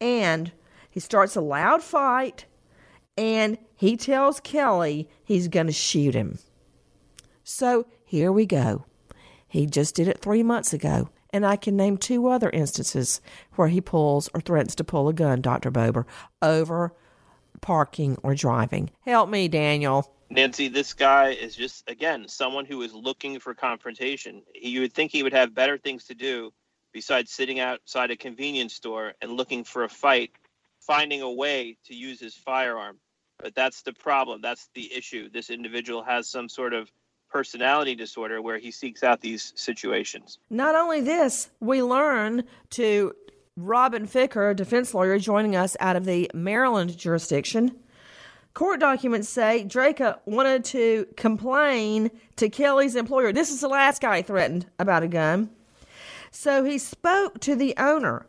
[0.00, 0.52] and
[0.90, 2.46] he starts a loud fight
[3.16, 6.38] and he tells Kelly he's going to shoot him.
[7.44, 8.84] So here we go.
[9.48, 13.20] He just did it three months ago, and I can name two other instances
[13.54, 15.70] where he pulls or threatens to pull a gun, Dr.
[15.70, 16.06] Bober,
[16.42, 16.92] over
[17.60, 18.90] parking or driving.
[19.00, 20.12] Help me, Daniel.
[20.28, 24.42] Nancy, this guy is just, again, someone who is looking for confrontation.
[24.54, 26.52] You would think he would have better things to do
[26.92, 30.32] besides sitting outside a convenience store and looking for a fight,
[30.80, 32.98] finding a way to use his firearm.
[33.38, 34.40] But that's the problem.
[34.40, 35.28] That's the issue.
[35.28, 36.90] This individual has some sort of
[37.30, 40.38] personality disorder where he seeks out these situations.
[40.48, 43.12] Not only this, we learn to
[43.56, 47.76] Robin Ficker, a defense lawyer, joining us out of the Maryland jurisdiction.
[48.56, 53.30] Court documents say Drejka wanted to complain to Kelly's employer.
[53.30, 55.50] This is the last guy threatened about a gun.
[56.30, 58.24] So he spoke to the owner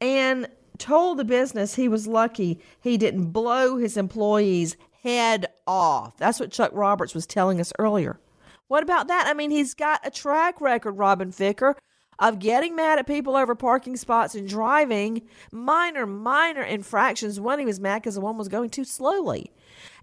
[0.00, 0.46] and
[0.78, 6.16] told the business he was lucky he didn't blow his employees' head off.
[6.16, 8.20] That's what Chuck Roberts was telling us earlier.
[8.68, 9.26] What about that?
[9.26, 11.74] I mean, he's got a track record, Robin Ficker,
[12.20, 17.64] of getting mad at people over parking spots and driving minor, minor infractions when he
[17.64, 19.50] was mad because the woman was going too slowly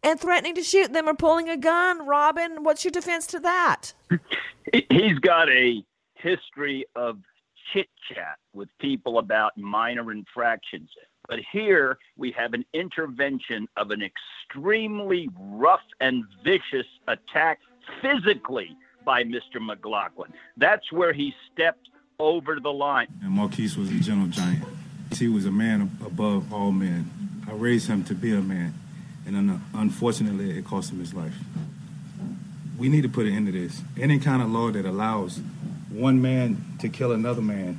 [0.02, 2.06] and threatening to shoot them or pulling a gun.
[2.06, 3.94] Robin, what's your defense to that?
[4.90, 5.84] He's got a
[6.16, 7.20] history of
[7.72, 10.90] chit chat with people about minor infractions.
[11.28, 17.60] But here we have an intervention of an extremely rough and vicious attack
[18.02, 19.58] physically by Mr.
[19.60, 20.32] McGlockton.
[20.58, 23.08] That's where he stepped over the line.
[23.22, 24.64] And Markeis was a gentle giant.
[25.14, 27.10] He was a man above all men.
[27.48, 28.74] I raised him to be a man,
[29.26, 31.36] and unfortunately, it cost him his life.
[32.78, 33.82] We need to put an end to this.
[34.00, 35.40] Any kind of law that allows
[35.90, 37.78] one man to kill another man,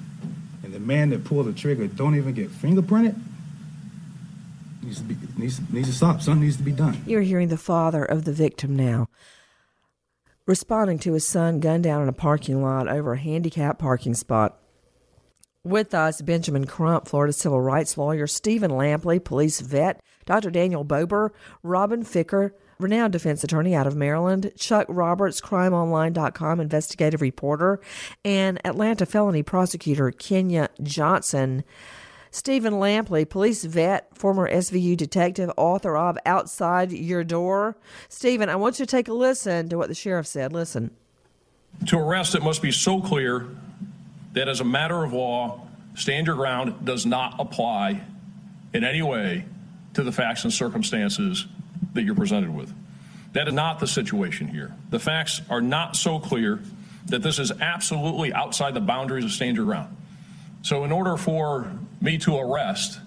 [0.63, 3.19] and the man that pulled the trigger don't even get fingerprinted,
[4.83, 6.23] needs to be needs, needs to stop.
[6.23, 7.03] Something needs to be done.
[7.07, 9.09] You're hearing the father of the victim now
[10.47, 14.59] responding to his son gunned down in a parking lot over a handicapped parking spot.
[15.65, 20.51] With us, Benjamin Crump, Florida civil rights lawyer, Stephen Lampley, police vet, Dr.
[20.51, 21.31] Daniel Bober,
[21.63, 27.81] Robin Ficker, renowned defense attorney out of Maryland, Chuck Roberts, crimeonline.com investigative reporter,
[28.27, 31.65] and Atlanta felony prosecutor Kenya Johnson.
[32.31, 37.79] Stephen Lampley, police vet, former SVU detective, author of Outside Your Door.
[38.11, 40.53] Stephen, I want you to take a listen to what the sheriff said.
[40.53, 40.91] Listen.
[41.87, 43.49] To arrest, it must be so clear
[44.35, 45.61] that as a matter of law,
[45.95, 48.03] stand your ground does not apply
[48.73, 49.45] in any way
[49.95, 51.47] to the facts and circumstances
[51.95, 52.73] that you're presented with.
[53.33, 54.75] That is not the situation here.
[54.91, 56.61] The facts are not so clear
[57.07, 59.97] that this is absolutely outside the boundaries of stand your ground.
[60.63, 61.71] So, in order for
[62.01, 62.99] me to arrest,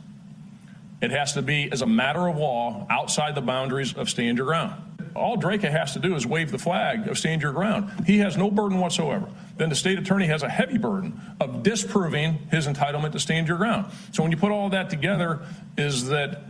[1.02, 4.48] it has to be as a matter of law outside the boundaries of stand your
[4.48, 4.82] ground.
[5.18, 8.06] All Drejka has to do is wave the flag of stand your ground.
[8.06, 9.28] He has no burden whatsoever.
[9.58, 13.58] Then the state attorney has a heavy burden of disproving his entitlement to stand your
[13.58, 13.92] ground.
[14.12, 15.42] So when you put all that together,
[15.78, 16.44] is that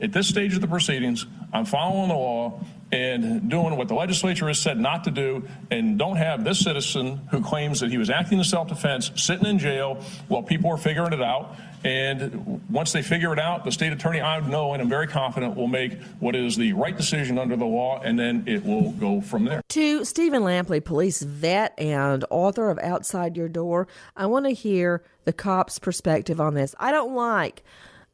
[0.00, 2.60] at this stage of the proceedings, I'm following the law
[2.92, 7.16] and doing what the legislature has said not to do, and don't have this citizen
[7.30, 10.76] who claims that he was acting in self defense sitting in jail while people are
[10.76, 11.56] figuring it out.
[11.84, 15.54] And once they figure it out, the state attorney, I know and I'm very confident,
[15.54, 19.20] will make what is the right decision under the law, and then it will go
[19.20, 19.60] from there.
[19.68, 25.04] To Stephen Lampley, police vet and author of Outside Your Door, I want to hear
[25.26, 26.74] the cop's perspective on this.
[26.80, 27.62] I don't like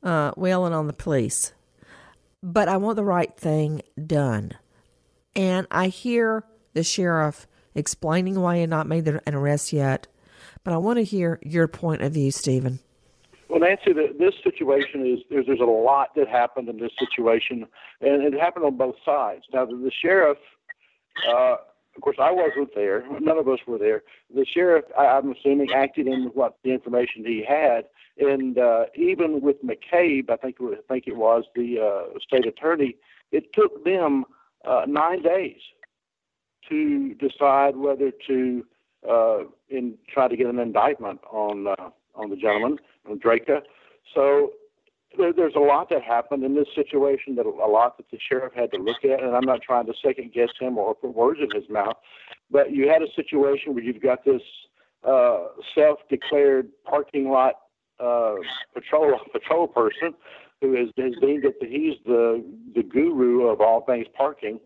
[0.03, 1.53] uh, wailing on the police,
[2.43, 4.53] but I want the right thing done.
[5.37, 6.45] And I hear
[6.75, 7.47] the sheriff
[7.77, 10.09] explaining why he not made an arrest yet,
[10.65, 12.81] but I want to hear your point of view, Stephen.
[13.51, 17.67] Well, Nancy, the, this situation is there's, there's a lot that happened in this situation,
[18.01, 19.43] and it happened on both sides.
[19.53, 20.39] Now, the, the sheriff,
[21.29, 21.57] uh,
[21.97, 23.05] of course, I wasn't there.
[23.21, 24.05] None of us were there.
[24.33, 27.87] The sheriff, I, I'm assuming, acted in what the information he had,
[28.19, 32.97] and uh, even with McCabe, I think I think it was the uh, state attorney.
[33.33, 34.27] It took them
[34.65, 35.61] uh, nine days
[36.69, 38.65] to decide whether to
[39.09, 39.39] uh,
[39.69, 42.79] in try to get an indictment on uh, on the gentleman
[43.09, 43.63] on Drejka.
[44.15, 44.53] So
[45.17, 48.53] there, there's a lot that happened in this situation that a lot that the sheriff
[48.55, 51.41] had to look at, and I'm not trying to second guess him or put words
[51.43, 51.97] in his mouth,
[52.51, 54.43] but you had a situation where you've got this
[55.07, 57.55] uh, self-declared parking lot
[57.99, 58.35] uh,
[58.75, 60.15] patrol patrol person
[60.61, 62.45] who has, has deemed that he's the
[62.75, 64.61] the guru of all things parking,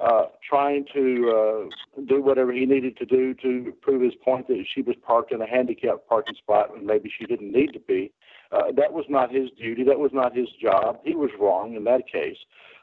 [0.00, 1.68] uh, trying to
[1.98, 5.32] uh, do whatever he needed to do to prove his point that she was parked
[5.32, 8.12] in a handicapped parking spot when maybe she didn't need to be.
[8.52, 9.84] Uh, that was not his duty.
[9.84, 11.00] That was not his job.
[11.04, 12.36] He was wrong in that case.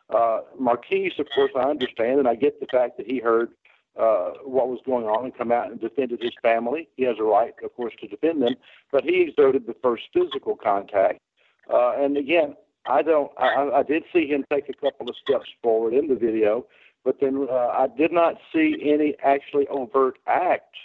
[0.10, 3.52] Uh, Markeis, of course, I understand, and I get the fact that he heard
[3.98, 6.90] uh, what was going on and come out and defended his family.
[6.98, 8.56] He has a right, of course, to defend them,
[8.92, 11.20] but he exerted the first physical contact.
[11.72, 12.56] Uh, and again,
[12.86, 13.32] I don't.
[13.38, 16.66] I, I did see him take a couple of steps forward in the video,
[17.04, 20.76] but then uh, I did not see any actually overt act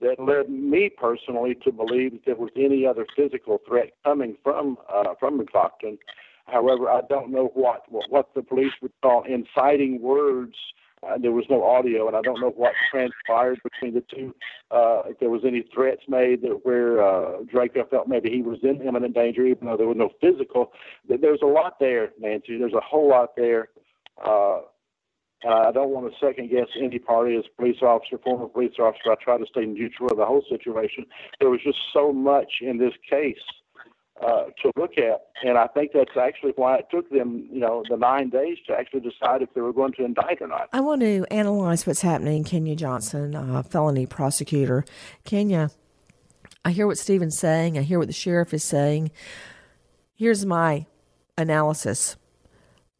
[0.00, 4.78] that led me personally to believe that there was any other physical threat coming from
[4.92, 5.98] uh, from McGlockton.
[6.46, 10.56] However, I don't know what what the police would call inciting words
[11.02, 14.34] uh, there was no audio, and I don't know what transpired between the two.
[14.70, 18.58] Uh, if there was any threats made that where uh, Drejka felt maybe he was
[18.62, 20.72] in imminent danger, even though there was no physical.
[21.08, 22.58] There's a lot there, Nancy.
[22.58, 23.68] There's a whole lot there.
[24.22, 24.60] Uh,
[25.42, 29.12] and I don't want to second guess any party as police officer, former police officer.
[29.12, 31.06] I try to stay neutral of the whole situation.
[31.38, 33.38] There was just so much in this case
[34.22, 35.28] uh, to look at.
[35.42, 38.74] And I think that's actually why it took them, you know, the nine days to
[38.74, 40.68] actually decide if they were going to indict or not.
[40.72, 42.44] I want to analyze what's happening.
[42.44, 44.84] Kenya Johnson, uh, felony prosecutor.
[45.24, 45.70] Kenya,
[46.64, 47.78] I hear what Stephen's saying.
[47.78, 49.10] I hear what the sheriff is saying.
[50.14, 50.84] Here's my
[51.38, 52.16] analysis.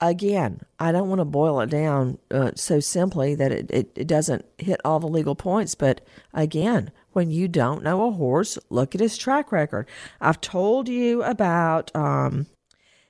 [0.03, 4.07] Again, I don't want to boil it down uh, so simply that it, it, it
[4.07, 6.01] doesn't hit all the legal points, but
[6.33, 9.87] again, when you don't know a horse, look at his track record.
[10.21, 12.47] I've told you about um,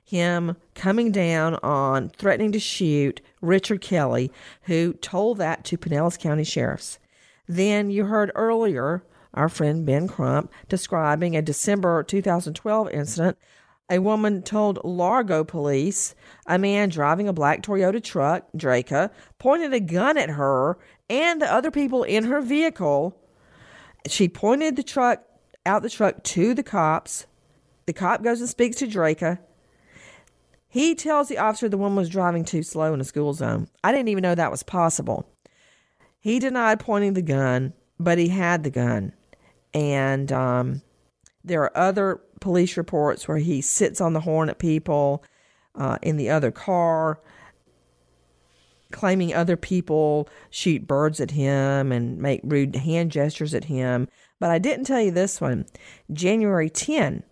[0.03, 4.33] him coming down on threatening to shoot Richard Kelly,
[4.63, 6.99] who told that to Pinellas County sheriffs.
[7.47, 13.39] Then you heard earlier our friend Ben Crump describing a December 2012 incident.
[13.91, 16.15] A woman told Largo police
[16.47, 20.79] a man driving a black Toyota truck, Drejka, pointed a gun at her
[21.09, 23.21] and the other people in her vehicle
[24.09, 25.23] she pointed the truck
[25.67, 27.27] out the truck to the cops.
[27.87, 29.39] The cop goes and speaks to Drejka.
[30.69, 33.69] He tells the officer the woman was driving too slow in a school zone.
[33.83, 35.29] I didn't even know that was possible.
[36.21, 39.13] He denied pointing the gun, but he had the gun.
[39.75, 40.83] And um,
[41.45, 45.25] there are other police reports where he sits on the horn at people
[45.75, 47.21] uh, in the other car
[48.91, 54.09] claiming other people shoot birds at him and make rude hand gestures at him.
[54.39, 55.67] But I didn't tell you this one.
[56.13, 57.23] January 10,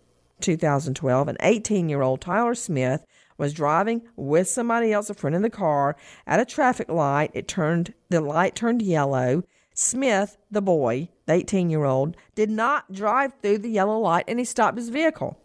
[0.41, 3.05] 2012, an 18 year old Tyler Smith
[3.37, 5.95] was driving with somebody else in front of the car
[6.27, 7.31] at a traffic light.
[7.33, 9.43] It turned, the light turned yellow.
[9.73, 14.39] Smith, the boy, the 18 year old, did not drive through the yellow light and
[14.39, 15.37] he stopped his vehicle.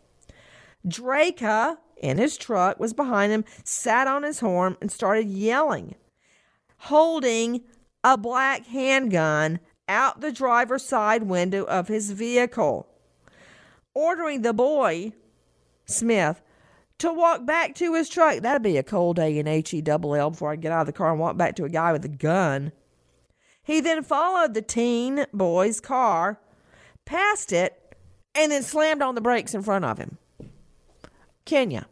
[0.86, 5.94] Drejka in his truck was behind him, sat on his horn, and started yelling
[6.84, 7.62] holding
[8.02, 9.58] a black handgun
[9.88, 12.86] out the driver's side window of his vehicle,
[13.94, 15.12] ordering the boy,
[15.86, 16.42] Smith,
[16.98, 18.40] to walk back to his truck.
[18.40, 20.86] That'd be a cold day in H E double L before I get out of
[20.86, 22.72] the car and walk back to a guy with a gun.
[23.64, 26.38] He then followed the teen boy's car,
[27.04, 27.96] passed it,
[28.34, 30.18] and then slammed on the brakes in front of him.
[31.44, 31.86] Kenya.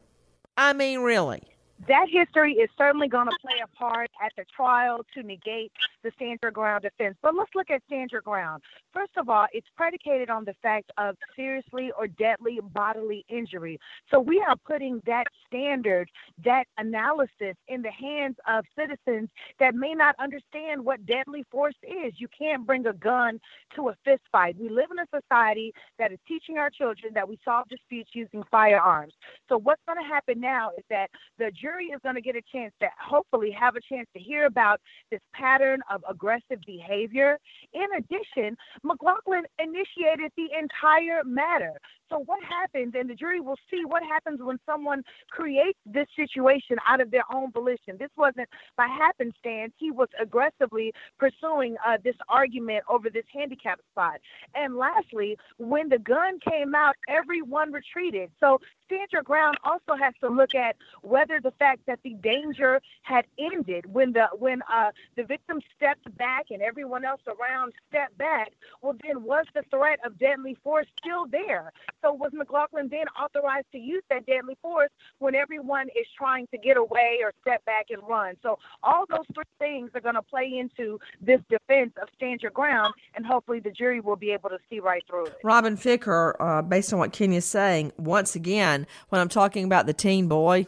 [0.57, 1.53] I mean, really
[1.89, 6.11] that history is certainly going to play a part at the trial to negate the
[6.17, 7.17] stand your ground defense.
[7.23, 8.63] But let's look at stand your ground.
[8.93, 13.79] First of all, it's predicated on the fact of seriously or deadly bodily injury.
[14.11, 16.11] So we are putting that standard,
[16.45, 19.29] that analysis in the hands of citizens
[19.59, 22.15] that may not understand what deadly force is.
[22.17, 23.41] You can't bring a gun
[23.77, 24.57] to a fist fight.
[24.59, 28.43] We live in a society that is teaching our children that we solve disputes using
[28.51, 29.15] firearms.
[29.49, 32.43] So what's going to happen now is that the jury is going to get a
[32.53, 34.81] chance to hopefully have a chance to hear about
[35.11, 37.39] this pattern of aggressive behavior.
[37.73, 41.75] In addition, McGlockton initiated the entire matter.
[42.09, 46.77] So what happens, and the jury will see what happens when someone creates this situation
[46.87, 47.97] out of their own volition.
[47.99, 49.73] This wasn't by happenstance.
[49.79, 54.21] He was aggressively pursuing uh, this argument over this handicap spot.
[54.55, 58.31] And lastly, when the gun came out, everyone retreated.
[58.41, 58.59] So
[58.93, 63.25] stand your ground also has to look at whether the fact that the danger had
[63.39, 68.53] ended when the when uh, the victim stepped back and everyone else around stepped back.
[68.83, 71.73] Well, then was the threat of deadly force still there?
[72.03, 76.59] So was McGlockton then authorized to use that deadly force when everyone is trying to
[76.59, 78.37] get away or step back and run?
[78.43, 82.51] So all those three things are going to play into this defense of stand your
[82.51, 85.39] ground, and hopefully the jury will be able to see right through it.
[85.43, 89.93] Robin Ficker, uh, based on what Kenya's saying, once again, when I'm talking about the
[89.93, 90.67] teen boy,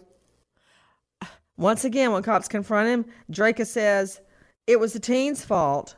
[1.56, 4.20] once again, when cops confront him, Drejka says
[4.66, 5.96] it was the teen's fault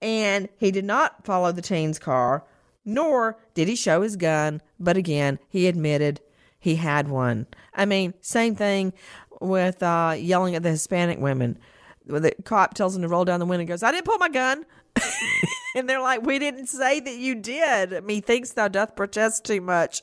[0.00, 2.44] and he did not follow the teen's car
[2.84, 6.20] nor did he show his gun, but again, he admitted
[6.58, 7.46] he had one.
[7.74, 8.92] I mean, same thing
[9.40, 11.58] with uh, yelling at the Hispanic women.
[12.06, 14.28] The cop tells him to roll down the window and goes, I didn't pull my
[14.28, 14.66] gun.
[15.74, 18.04] and they're like, We didn't say that you did.
[18.04, 20.02] Methinks thou doth protest too much,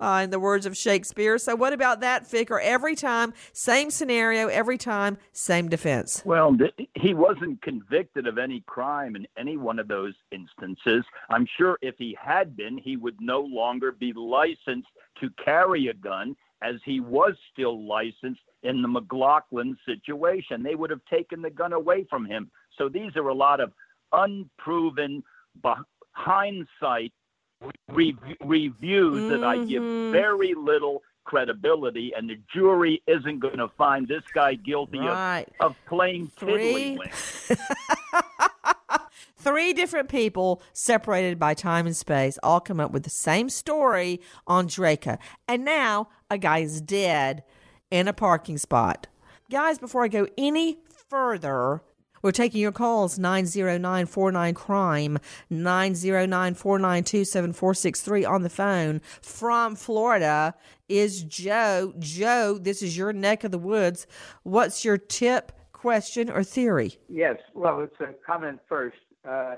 [0.00, 1.38] uh, in the words of Shakespeare.
[1.38, 2.58] So, what about that, Ficker?
[2.62, 6.22] Every time, same scenario, every time, same defense.
[6.24, 11.04] Well, th- he wasn't convicted of any crime in any one of those instances.
[11.28, 14.88] I'm sure if he had been, he would no longer be licensed
[15.20, 20.62] to carry a gun as he was still licensed in the McGlockton situation.
[20.62, 22.50] They would have taken the gun away from him.
[22.76, 23.72] So these are a lot of
[24.12, 25.22] unproven
[26.12, 27.12] hindsight
[27.88, 29.28] re- reviews mm-hmm.
[29.28, 30.12] that I give mm-hmm.
[30.12, 35.46] very little credibility, and the jury isn't going to find this guy guilty right.
[35.60, 36.98] of, of playing Three.
[39.36, 44.20] Three different people separated by time and space all come up with the same story
[44.46, 45.18] on Drejka.
[45.48, 47.42] And now a guy is dead
[47.90, 49.06] in a parking spot.
[49.50, 51.82] Guys, before I go any further,
[52.22, 55.18] we're taking your calls 909 crime
[55.48, 60.54] 909 492 7463 on the phone from Florida
[60.88, 61.94] is Joe.
[61.98, 64.06] Joe, this is your neck of the woods.
[64.42, 66.98] What's your tip, question, or theory?
[67.08, 68.98] Yes, well, it's a comment first.
[69.26, 69.56] Uh,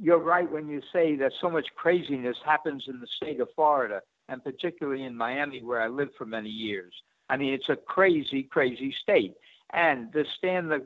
[0.00, 4.02] you're right when you say that so much craziness happens in the state of Florida,
[4.28, 6.92] and particularly in Miami, where I lived for many years.
[7.30, 9.34] I mean, it's a crazy, crazy state
[9.72, 10.82] and the stand the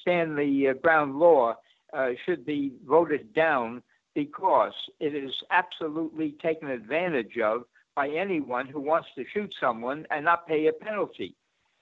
[0.00, 1.54] stand the uh, ground law
[1.92, 3.82] uh, should be voted down
[4.14, 7.64] because it is absolutely taken advantage of
[7.94, 11.34] by anyone who wants to shoot someone and not pay a penalty.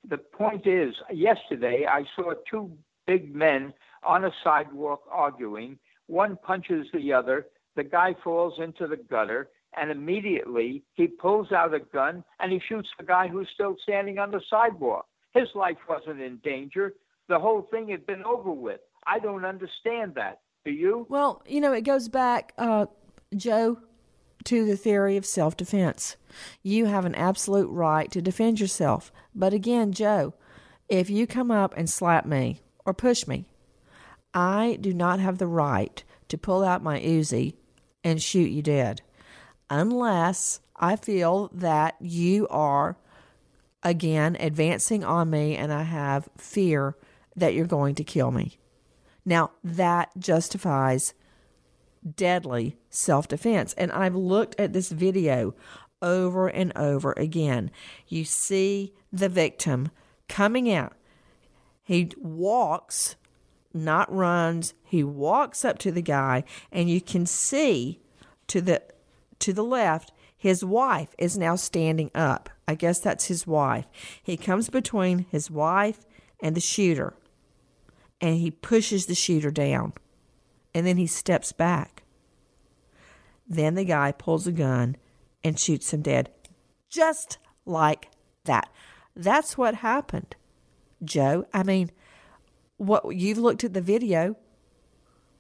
[0.09, 2.71] The point is, yesterday I saw two
[3.07, 3.73] big men
[4.07, 5.79] on a sidewalk arguing.
[6.07, 7.47] One punches the other.
[7.77, 12.61] The guy falls into the gutter, and immediately he pulls out a gun and he
[12.69, 15.07] shoots the guy who's still standing on the sidewalk.
[15.35, 16.95] His life wasn't in danger.
[17.29, 18.81] The whole thing had been over with.
[19.07, 20.41] I don't understand that.
[20.65, 21.07] Do you?
[21.09, 22.87] Well, you know, it goes back, uh,
[23.37, 23.79] Joe,
[24.45, 26.17] to the theory of self defense.
[26.63, 29.13] You have an absolute right to defend yourself.
[29.35, 30.35] But again, Joe,
[30.89, 33.47] if you come up and slap me or push me,
[34.33, 37.55] I do not have the right to pull out my Uzi
[38.03, 39.03] and shoot you dead
[39.71, 42.97] unless I feel that you are
[43.85, 46.97] again advancing on me and I have fear
[47.37, 48.59] that you're going to kill me.
[49.25, 51.15] Now, that justifies
[52.17, 53.75] deadly self defense.
[53.75, 55.55] And I've looked at this video
[56.03, 57.71] over and over again.
[58.07, 59.91] You see the victim
[60.29, 60.95] coming out.
[61.83, 63.17] He walks,
[63.73, 64.75] not runs.
[64.85, 68.01] He walks up to the guy, and you can see
[68.49, 68.83] to the
[69.41, 72.51] to the left His wife is now standing up.
[72.67, 73.87] I guess that's his wife.
[74.23, 76.01] He comes between his wife
[76.43, 77.15] and the shooter
[78.21, 79.93] and he pushes the shooter down.
[80.75, 82.03] And then he steps back.
[83.47, 84.97] Then the guy pulls a gun
[85.45, 86.31] and shoots him dead.
[86.89, 88.09] Just like
[88.45, 88.71] that.
[89.15, 90.35] That's what happened.
[91.05, 91.91] Joe, I mean,
[92.79, 94.37] what you've looked at the video.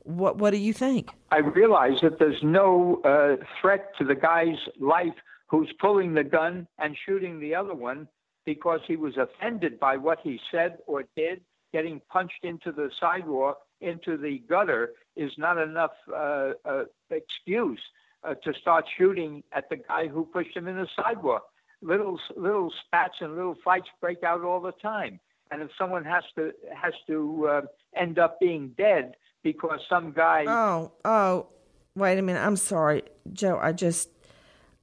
[0.02, 1.08] What what do you think?
[1.30, 5.14] I realize that there's no uh, threat to the guy's life
[5.46, 8.08] who's pulling the gun and shooting the other one
[8.44, 11.40] because he was offended by what he said or did.
[11.72, 17.80] Getting punched into the sidewalk, into the gutter, is not enough uh, uh, excuse
[18.22, 21.46] uh, to start shooting at the guy who pushed him in the sidewalk.
[21.82, 25.20] Little little spats and little fights break out all the time,
[25.50, 27.60] and if someone has to has to uh,
[27.94, 30.44] end up being dead because some guy.
[30.46, 31.48] Oh oh,
[31.94, 32.40] wait a minute.
[32.40, 33.58] I'm sorry, Joe.
[33.60, 34.08] I just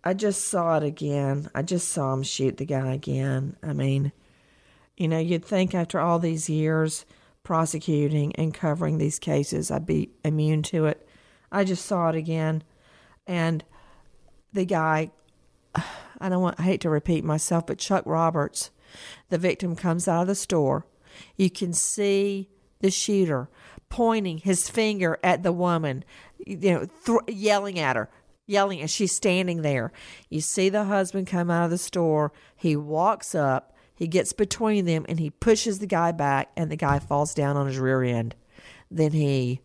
[0.03, 1.49] I just saw it again.
[1.53, 3.55] I just saw him shoot the guy again.
[3.61, 4.11] I mean,
[4.97, 7.05] you know, you'd think after all these years
[7.43, 11.07] prosecuting and covering these cases, I'd be immune to it.
[11.51, 12.63] I just saw it again
[13.27, 13.63] and
[14.53, 15.11] the guy
[16.19, 18.71] I don't want I hate to repeat myself, but Chuck Roberts,
[19.29, 20.85] the victim comes out of the store.
[21.35, 22.49] You can see
[22.79, 23.49] the shooter
[23.89, 26.03] pointing his finger at the woman,
[26.45, 28.09] you know, th- yelling at her,
[28.51, 29.91] yelling, and she's standing there.
[30.29, 32.31] You see the husband come out of the store.
[32.55, 36.75] He walks up, he gets between them, and he pushes the guy back, and the
[36.75, 38.35] guy falls down on his rear end.
[38.91, 39.61] Then he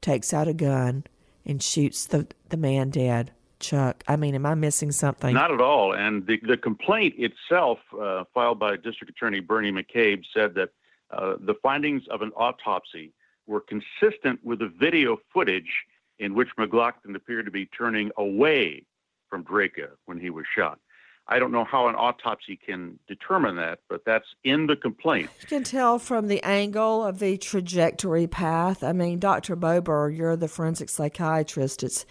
[0.00, 1.04] takes out a gun
[1.44, 3.32] and shoots the, the man dead.
[3.58, 5.34] Chuck, I mean, am I missing something?
[5.34, 5.92] Not at all.
[5.92, 10.70] And the, the complaint itself, uh, filed by District Attorney Bernie McCabe, said that
[11.10, 13.12] uh, the findings of an autopsy
[13.46, 15.84] were consistent with the video footage
[16.20, 18.84] in which McGlockton appeared to be turning away
[19.28, 20.78] from Drejka when he was shot.
[21.26, 25.30] I don't know how an autopsy can determine that, but that's in the complaint.
[25.40, 28.82] You can tell from the angle of the trajectory path.
[28.82, 29.56] I mean, Dr.
[29.56, 31.82] Bober, you're the forensic psychiatrist.
[31.82, 32.04] It's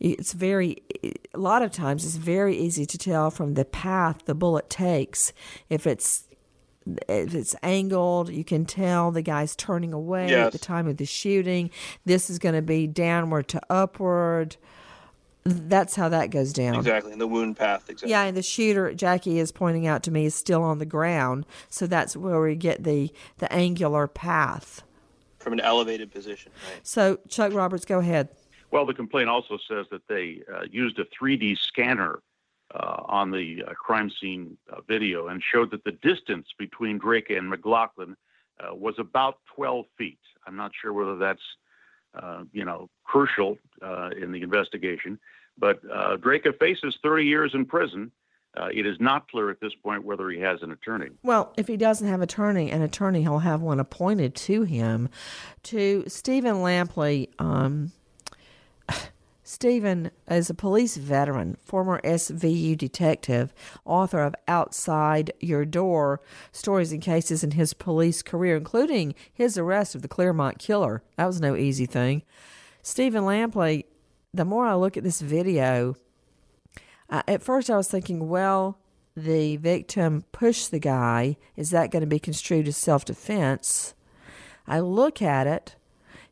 [0.00, 0.82] it's very
[1.34, 5.32] a lot of times it's very easy to tell from the path the bullet takes
[5.68, 6.27] if it's
[7.08, 10.46] if it's angled, you can tell the guy's turning away Yes.
[10.46, 11.70] at the time of the shooting.
[12.04, 14.56] This is going to be downward to upward.
[15.44, 16.74] That's how that goes down.
[16.76, 17.88] Exactly, and the wound path.
[17.88, 18.10] Exactly.
[18.10, 21.46] Yeah, and the shooter Jackie is pointing out to me is still on the ground,
[21.70, 24.82] so that's where we get the the angular path.
[25.38, 26.52] From an elevated position.
[26.70, 26.86] Right.
[26.86, 28.28] So Chuck Roberts, go ahead.
[28.70, 32.18] Well, the complaint also says that they uh, used a 3D scanner
[32.74, 37.36] uh, on the uh, crime scene uh, video and showed that the distance between Drejka
[37.38, 38.14] and McGlockton
[38.60, 40.18] uh, was about 12 feet.
[40.46, 41.42] I'm not sure whether that's,
[42.14, 45.18] uh, you know, crucial uh, in the investigation,
[45.56, 45.82] but
[46.20, 48.12] Drejka faces 30 years in prison.
[48.72, 51.10] It is not clear at this point whether he has an attorney.
[51.22, 55.08] Well, if he doesn't have attorney, an attorney, he'll have one appointed to him.
[55.64, 57.92] To Stephen Lampley, um,
[59.50, 63.54] Stephen is a police veteran, former SVU detective,
[63.86, 66.20] author of Outside Your Door
[66.52, 71.02] stories and cases in his police career, including his arrest of the Claremont killer.
[71.16, 72.24] That was no easy thing.
[72.82, 73.86] Stephen Lampley,
[74.34, 75.96] the more I look at this video,
[77.08, 78.76] uh, at first I was thinking, well,
[79.16, 81.38] the victim pushed the guy.
[81.56, 83.94] Is that going to be construed as self defense?
[84.66, 85.76] I look at it.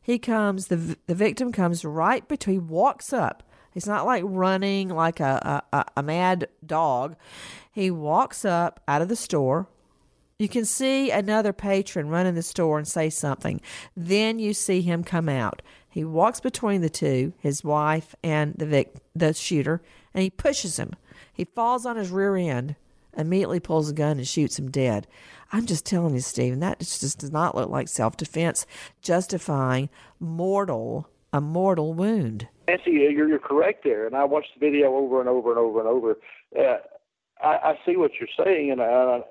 [0.07, 3.43] He comes, the, the victim comes right between, walks up.
[3.73, 7.17] He's not like running like a, a, a mad dog.
[7.69, 9.67] He walks up out of the store.
[10.39, 13.59] You can see another patron run in the store and say something.
[13.97, 15.61] Then you see him come out.
[15.89, 19.81] He walks between the two, his wife and the vic- the shooter,
[20.13, 20.93] and he pushes him.
[21.33, 22.77] He falls on his rear end,
[23.17, 25.05] immediately pulls a gun and shoots him dead.
[25.51, 28.65] I'm just telling you, Stephen, that just does not look like self defense
[29.01, 29.89] justifying
[30.19, 32.47] mortal a mortal wound.
[32.67, 35.79] Nancy, you're, you're correct there, and I watched the video over and over and over
[35.79, 36.17] and over.
[36.57, 36.77] Uh,
[37.43, 39.21] I, I see what you're saying, and uh,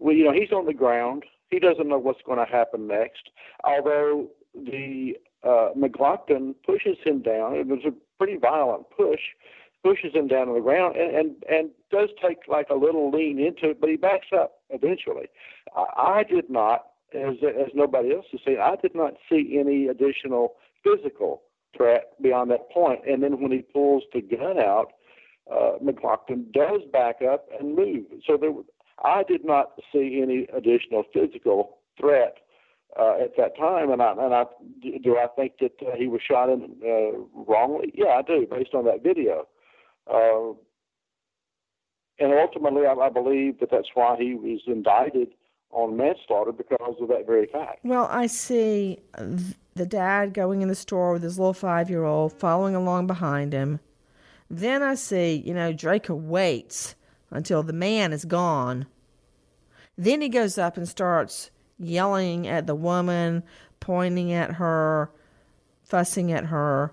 [0.00, 1.24] well, you know, he's on the ground.
[1.50, 3.30] He doesn't know what's going to happen next.
[3.64, 9.20] Although the uh, McGlockton pushes him down, it was a pretty violent push.
[9.84, 13.40] Pushes him down on the ground and, and and does take like a little lean
[13.40, 15.26] into it, but he backs up eventually.
[15.76, 19.88] I, I did not, as as nobody else has seen, I did not see any
[19.88, 20.54] additional
[20.84, 21.42] physical
[21.76, 23.00] threat beyond that point.
[23.08, 24.92] And then when he pulls the gun out,
[25.50, 28.04] uh, McGlockton does back up and move.
[28.26, 28.52] So there,
[29.04, 32.36] I did not see any additional physical threat
[32.98, 33.90] uh, at that time.
[33.90, 34.44] And I, and I,
[35.02, 37.92] do I think that uh, he was shot in uh, wrongly?
[37.94, 39.48] Yeah, I do, based on that video.
[40.06, 40.52] Uh,
[42.18, 45.28] and ultimately, I, I believe that that's why he was indicted
[45.70, 47.80] on manslaughter because of that very fact.
[47.82, 48.98] Well, I see
[49.74, 53.52] the dad going in the store with his little five year old following along behind
[53.52, 53.80] him.
[54.50, 56.94] Then I see, you know, Drejka waits
[57.30, 58.86] until the man is gone.
[59.96, 63.42] Then he goes up and starts yelling at the woman,
[63.80, 65.10] pointing at her,
[65.84, 66.92] fussing at her.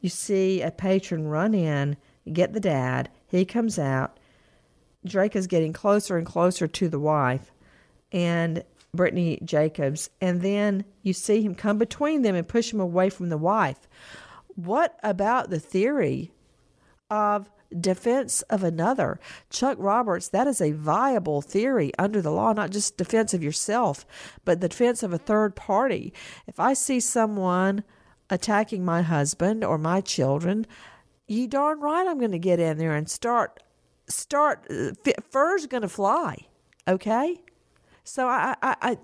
[0.00, 1.96] You see a patron run in,
[2.32, 3.08] get the dad.
[3.26, 4.18] He comes out.
[5.06, 7.52] Drejka is getting closer and closer to the wife
[8.12, 8.64] and
[8.94, 10.10] Brittany Jacobs.
[10.20, 13.88] And then you see him come between them and push him away from the wife.
[14.54, 16.32] What about the theory
[17.10, 17.48] of
[17.78, 19.20] defense of another.
[19.50, 24.06] Chuck Roberts, that is a viable theory under the law, not just defense of yourself,
[24.44, 26.12] but the defense of a third party.
[26.46, 27.84] If I see someone
[28.30, 30.66] attacking my husband or my children,
[31.28, 33.62] you darn right I'm going to get in there and start
[34.08, 34.92] start uh,
[35.30, 36.46] fur's going to fly.
[36.86, 37.40] Okay?
[38.04, 38.98] So I, I, I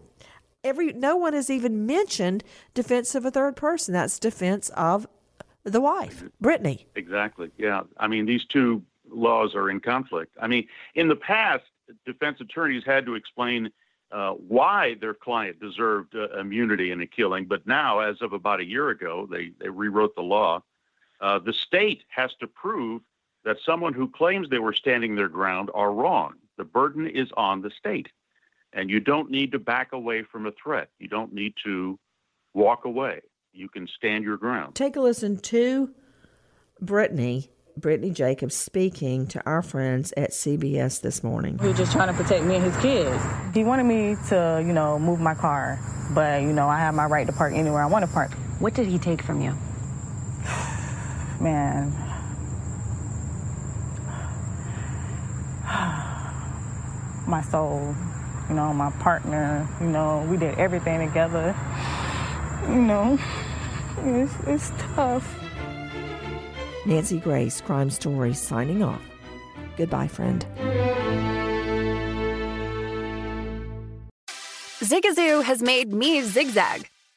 [0.64, 3.92] every no one has even mentioned defense of a third person.
[3.92, 5.06] That's defense of
[5.62, 6.86] the wife, Brittany.
[6.94, 7.50] Exactly.
[7.58, 7.82] Yeah.
[7.98, 10.36] I mean, these two laws are in conflict.
[10.40, 11.64] I mean, in the past,
[12.06, 13.70] defense attorneys had to explain
[14.12, 18.60] uh, why their client deserved uh, immunity in a killing, but now, as of about
[18.60, 20.62] a year ago, they, they rewrote the law.
[21.20, 23.02] Uh, the state has to prove
[23.44, 26.34] that someone who claims they were standing their ground are wrong.
[26.56, 28.08] The burden is on the state.
[28.72, 30.88] And you don't need to back away from a threat.
[30.98, 31.98] You don't need to
[32.54, 33.20] walk away
[33.54, 34.74] you can stand your ground.
[34.74, 35.94] Take a listen to
[36.80, 37.50] Brittany.
[37.76, 41.58] Brittany Jacobs speaking to our friends at CBS this morning.
[41.58, 43.20] He was just trying to protect me and his kids.
[43.52, 45.80] He wanted me to, you know, move my car,
[46.14, 48.32] but, you know, I have my right to park anywhere I want to park.
[48.60, 49.54] What did he take from you?
[51.40, 51.92] Man.
[57.26, 57.94] my soul,
[58.48, 61.54] you know, my partner, you know, we did everything together
[62.68, 63.18] you know,
[63.98, 65.40] it's, it's tough.
[66.86, 69.02] Nancy Grace, Crime Story, signing off.
[69.76, 70.44] Goodbye, friend.
[74.80, 76.88] Zigazoo has made me zigzag.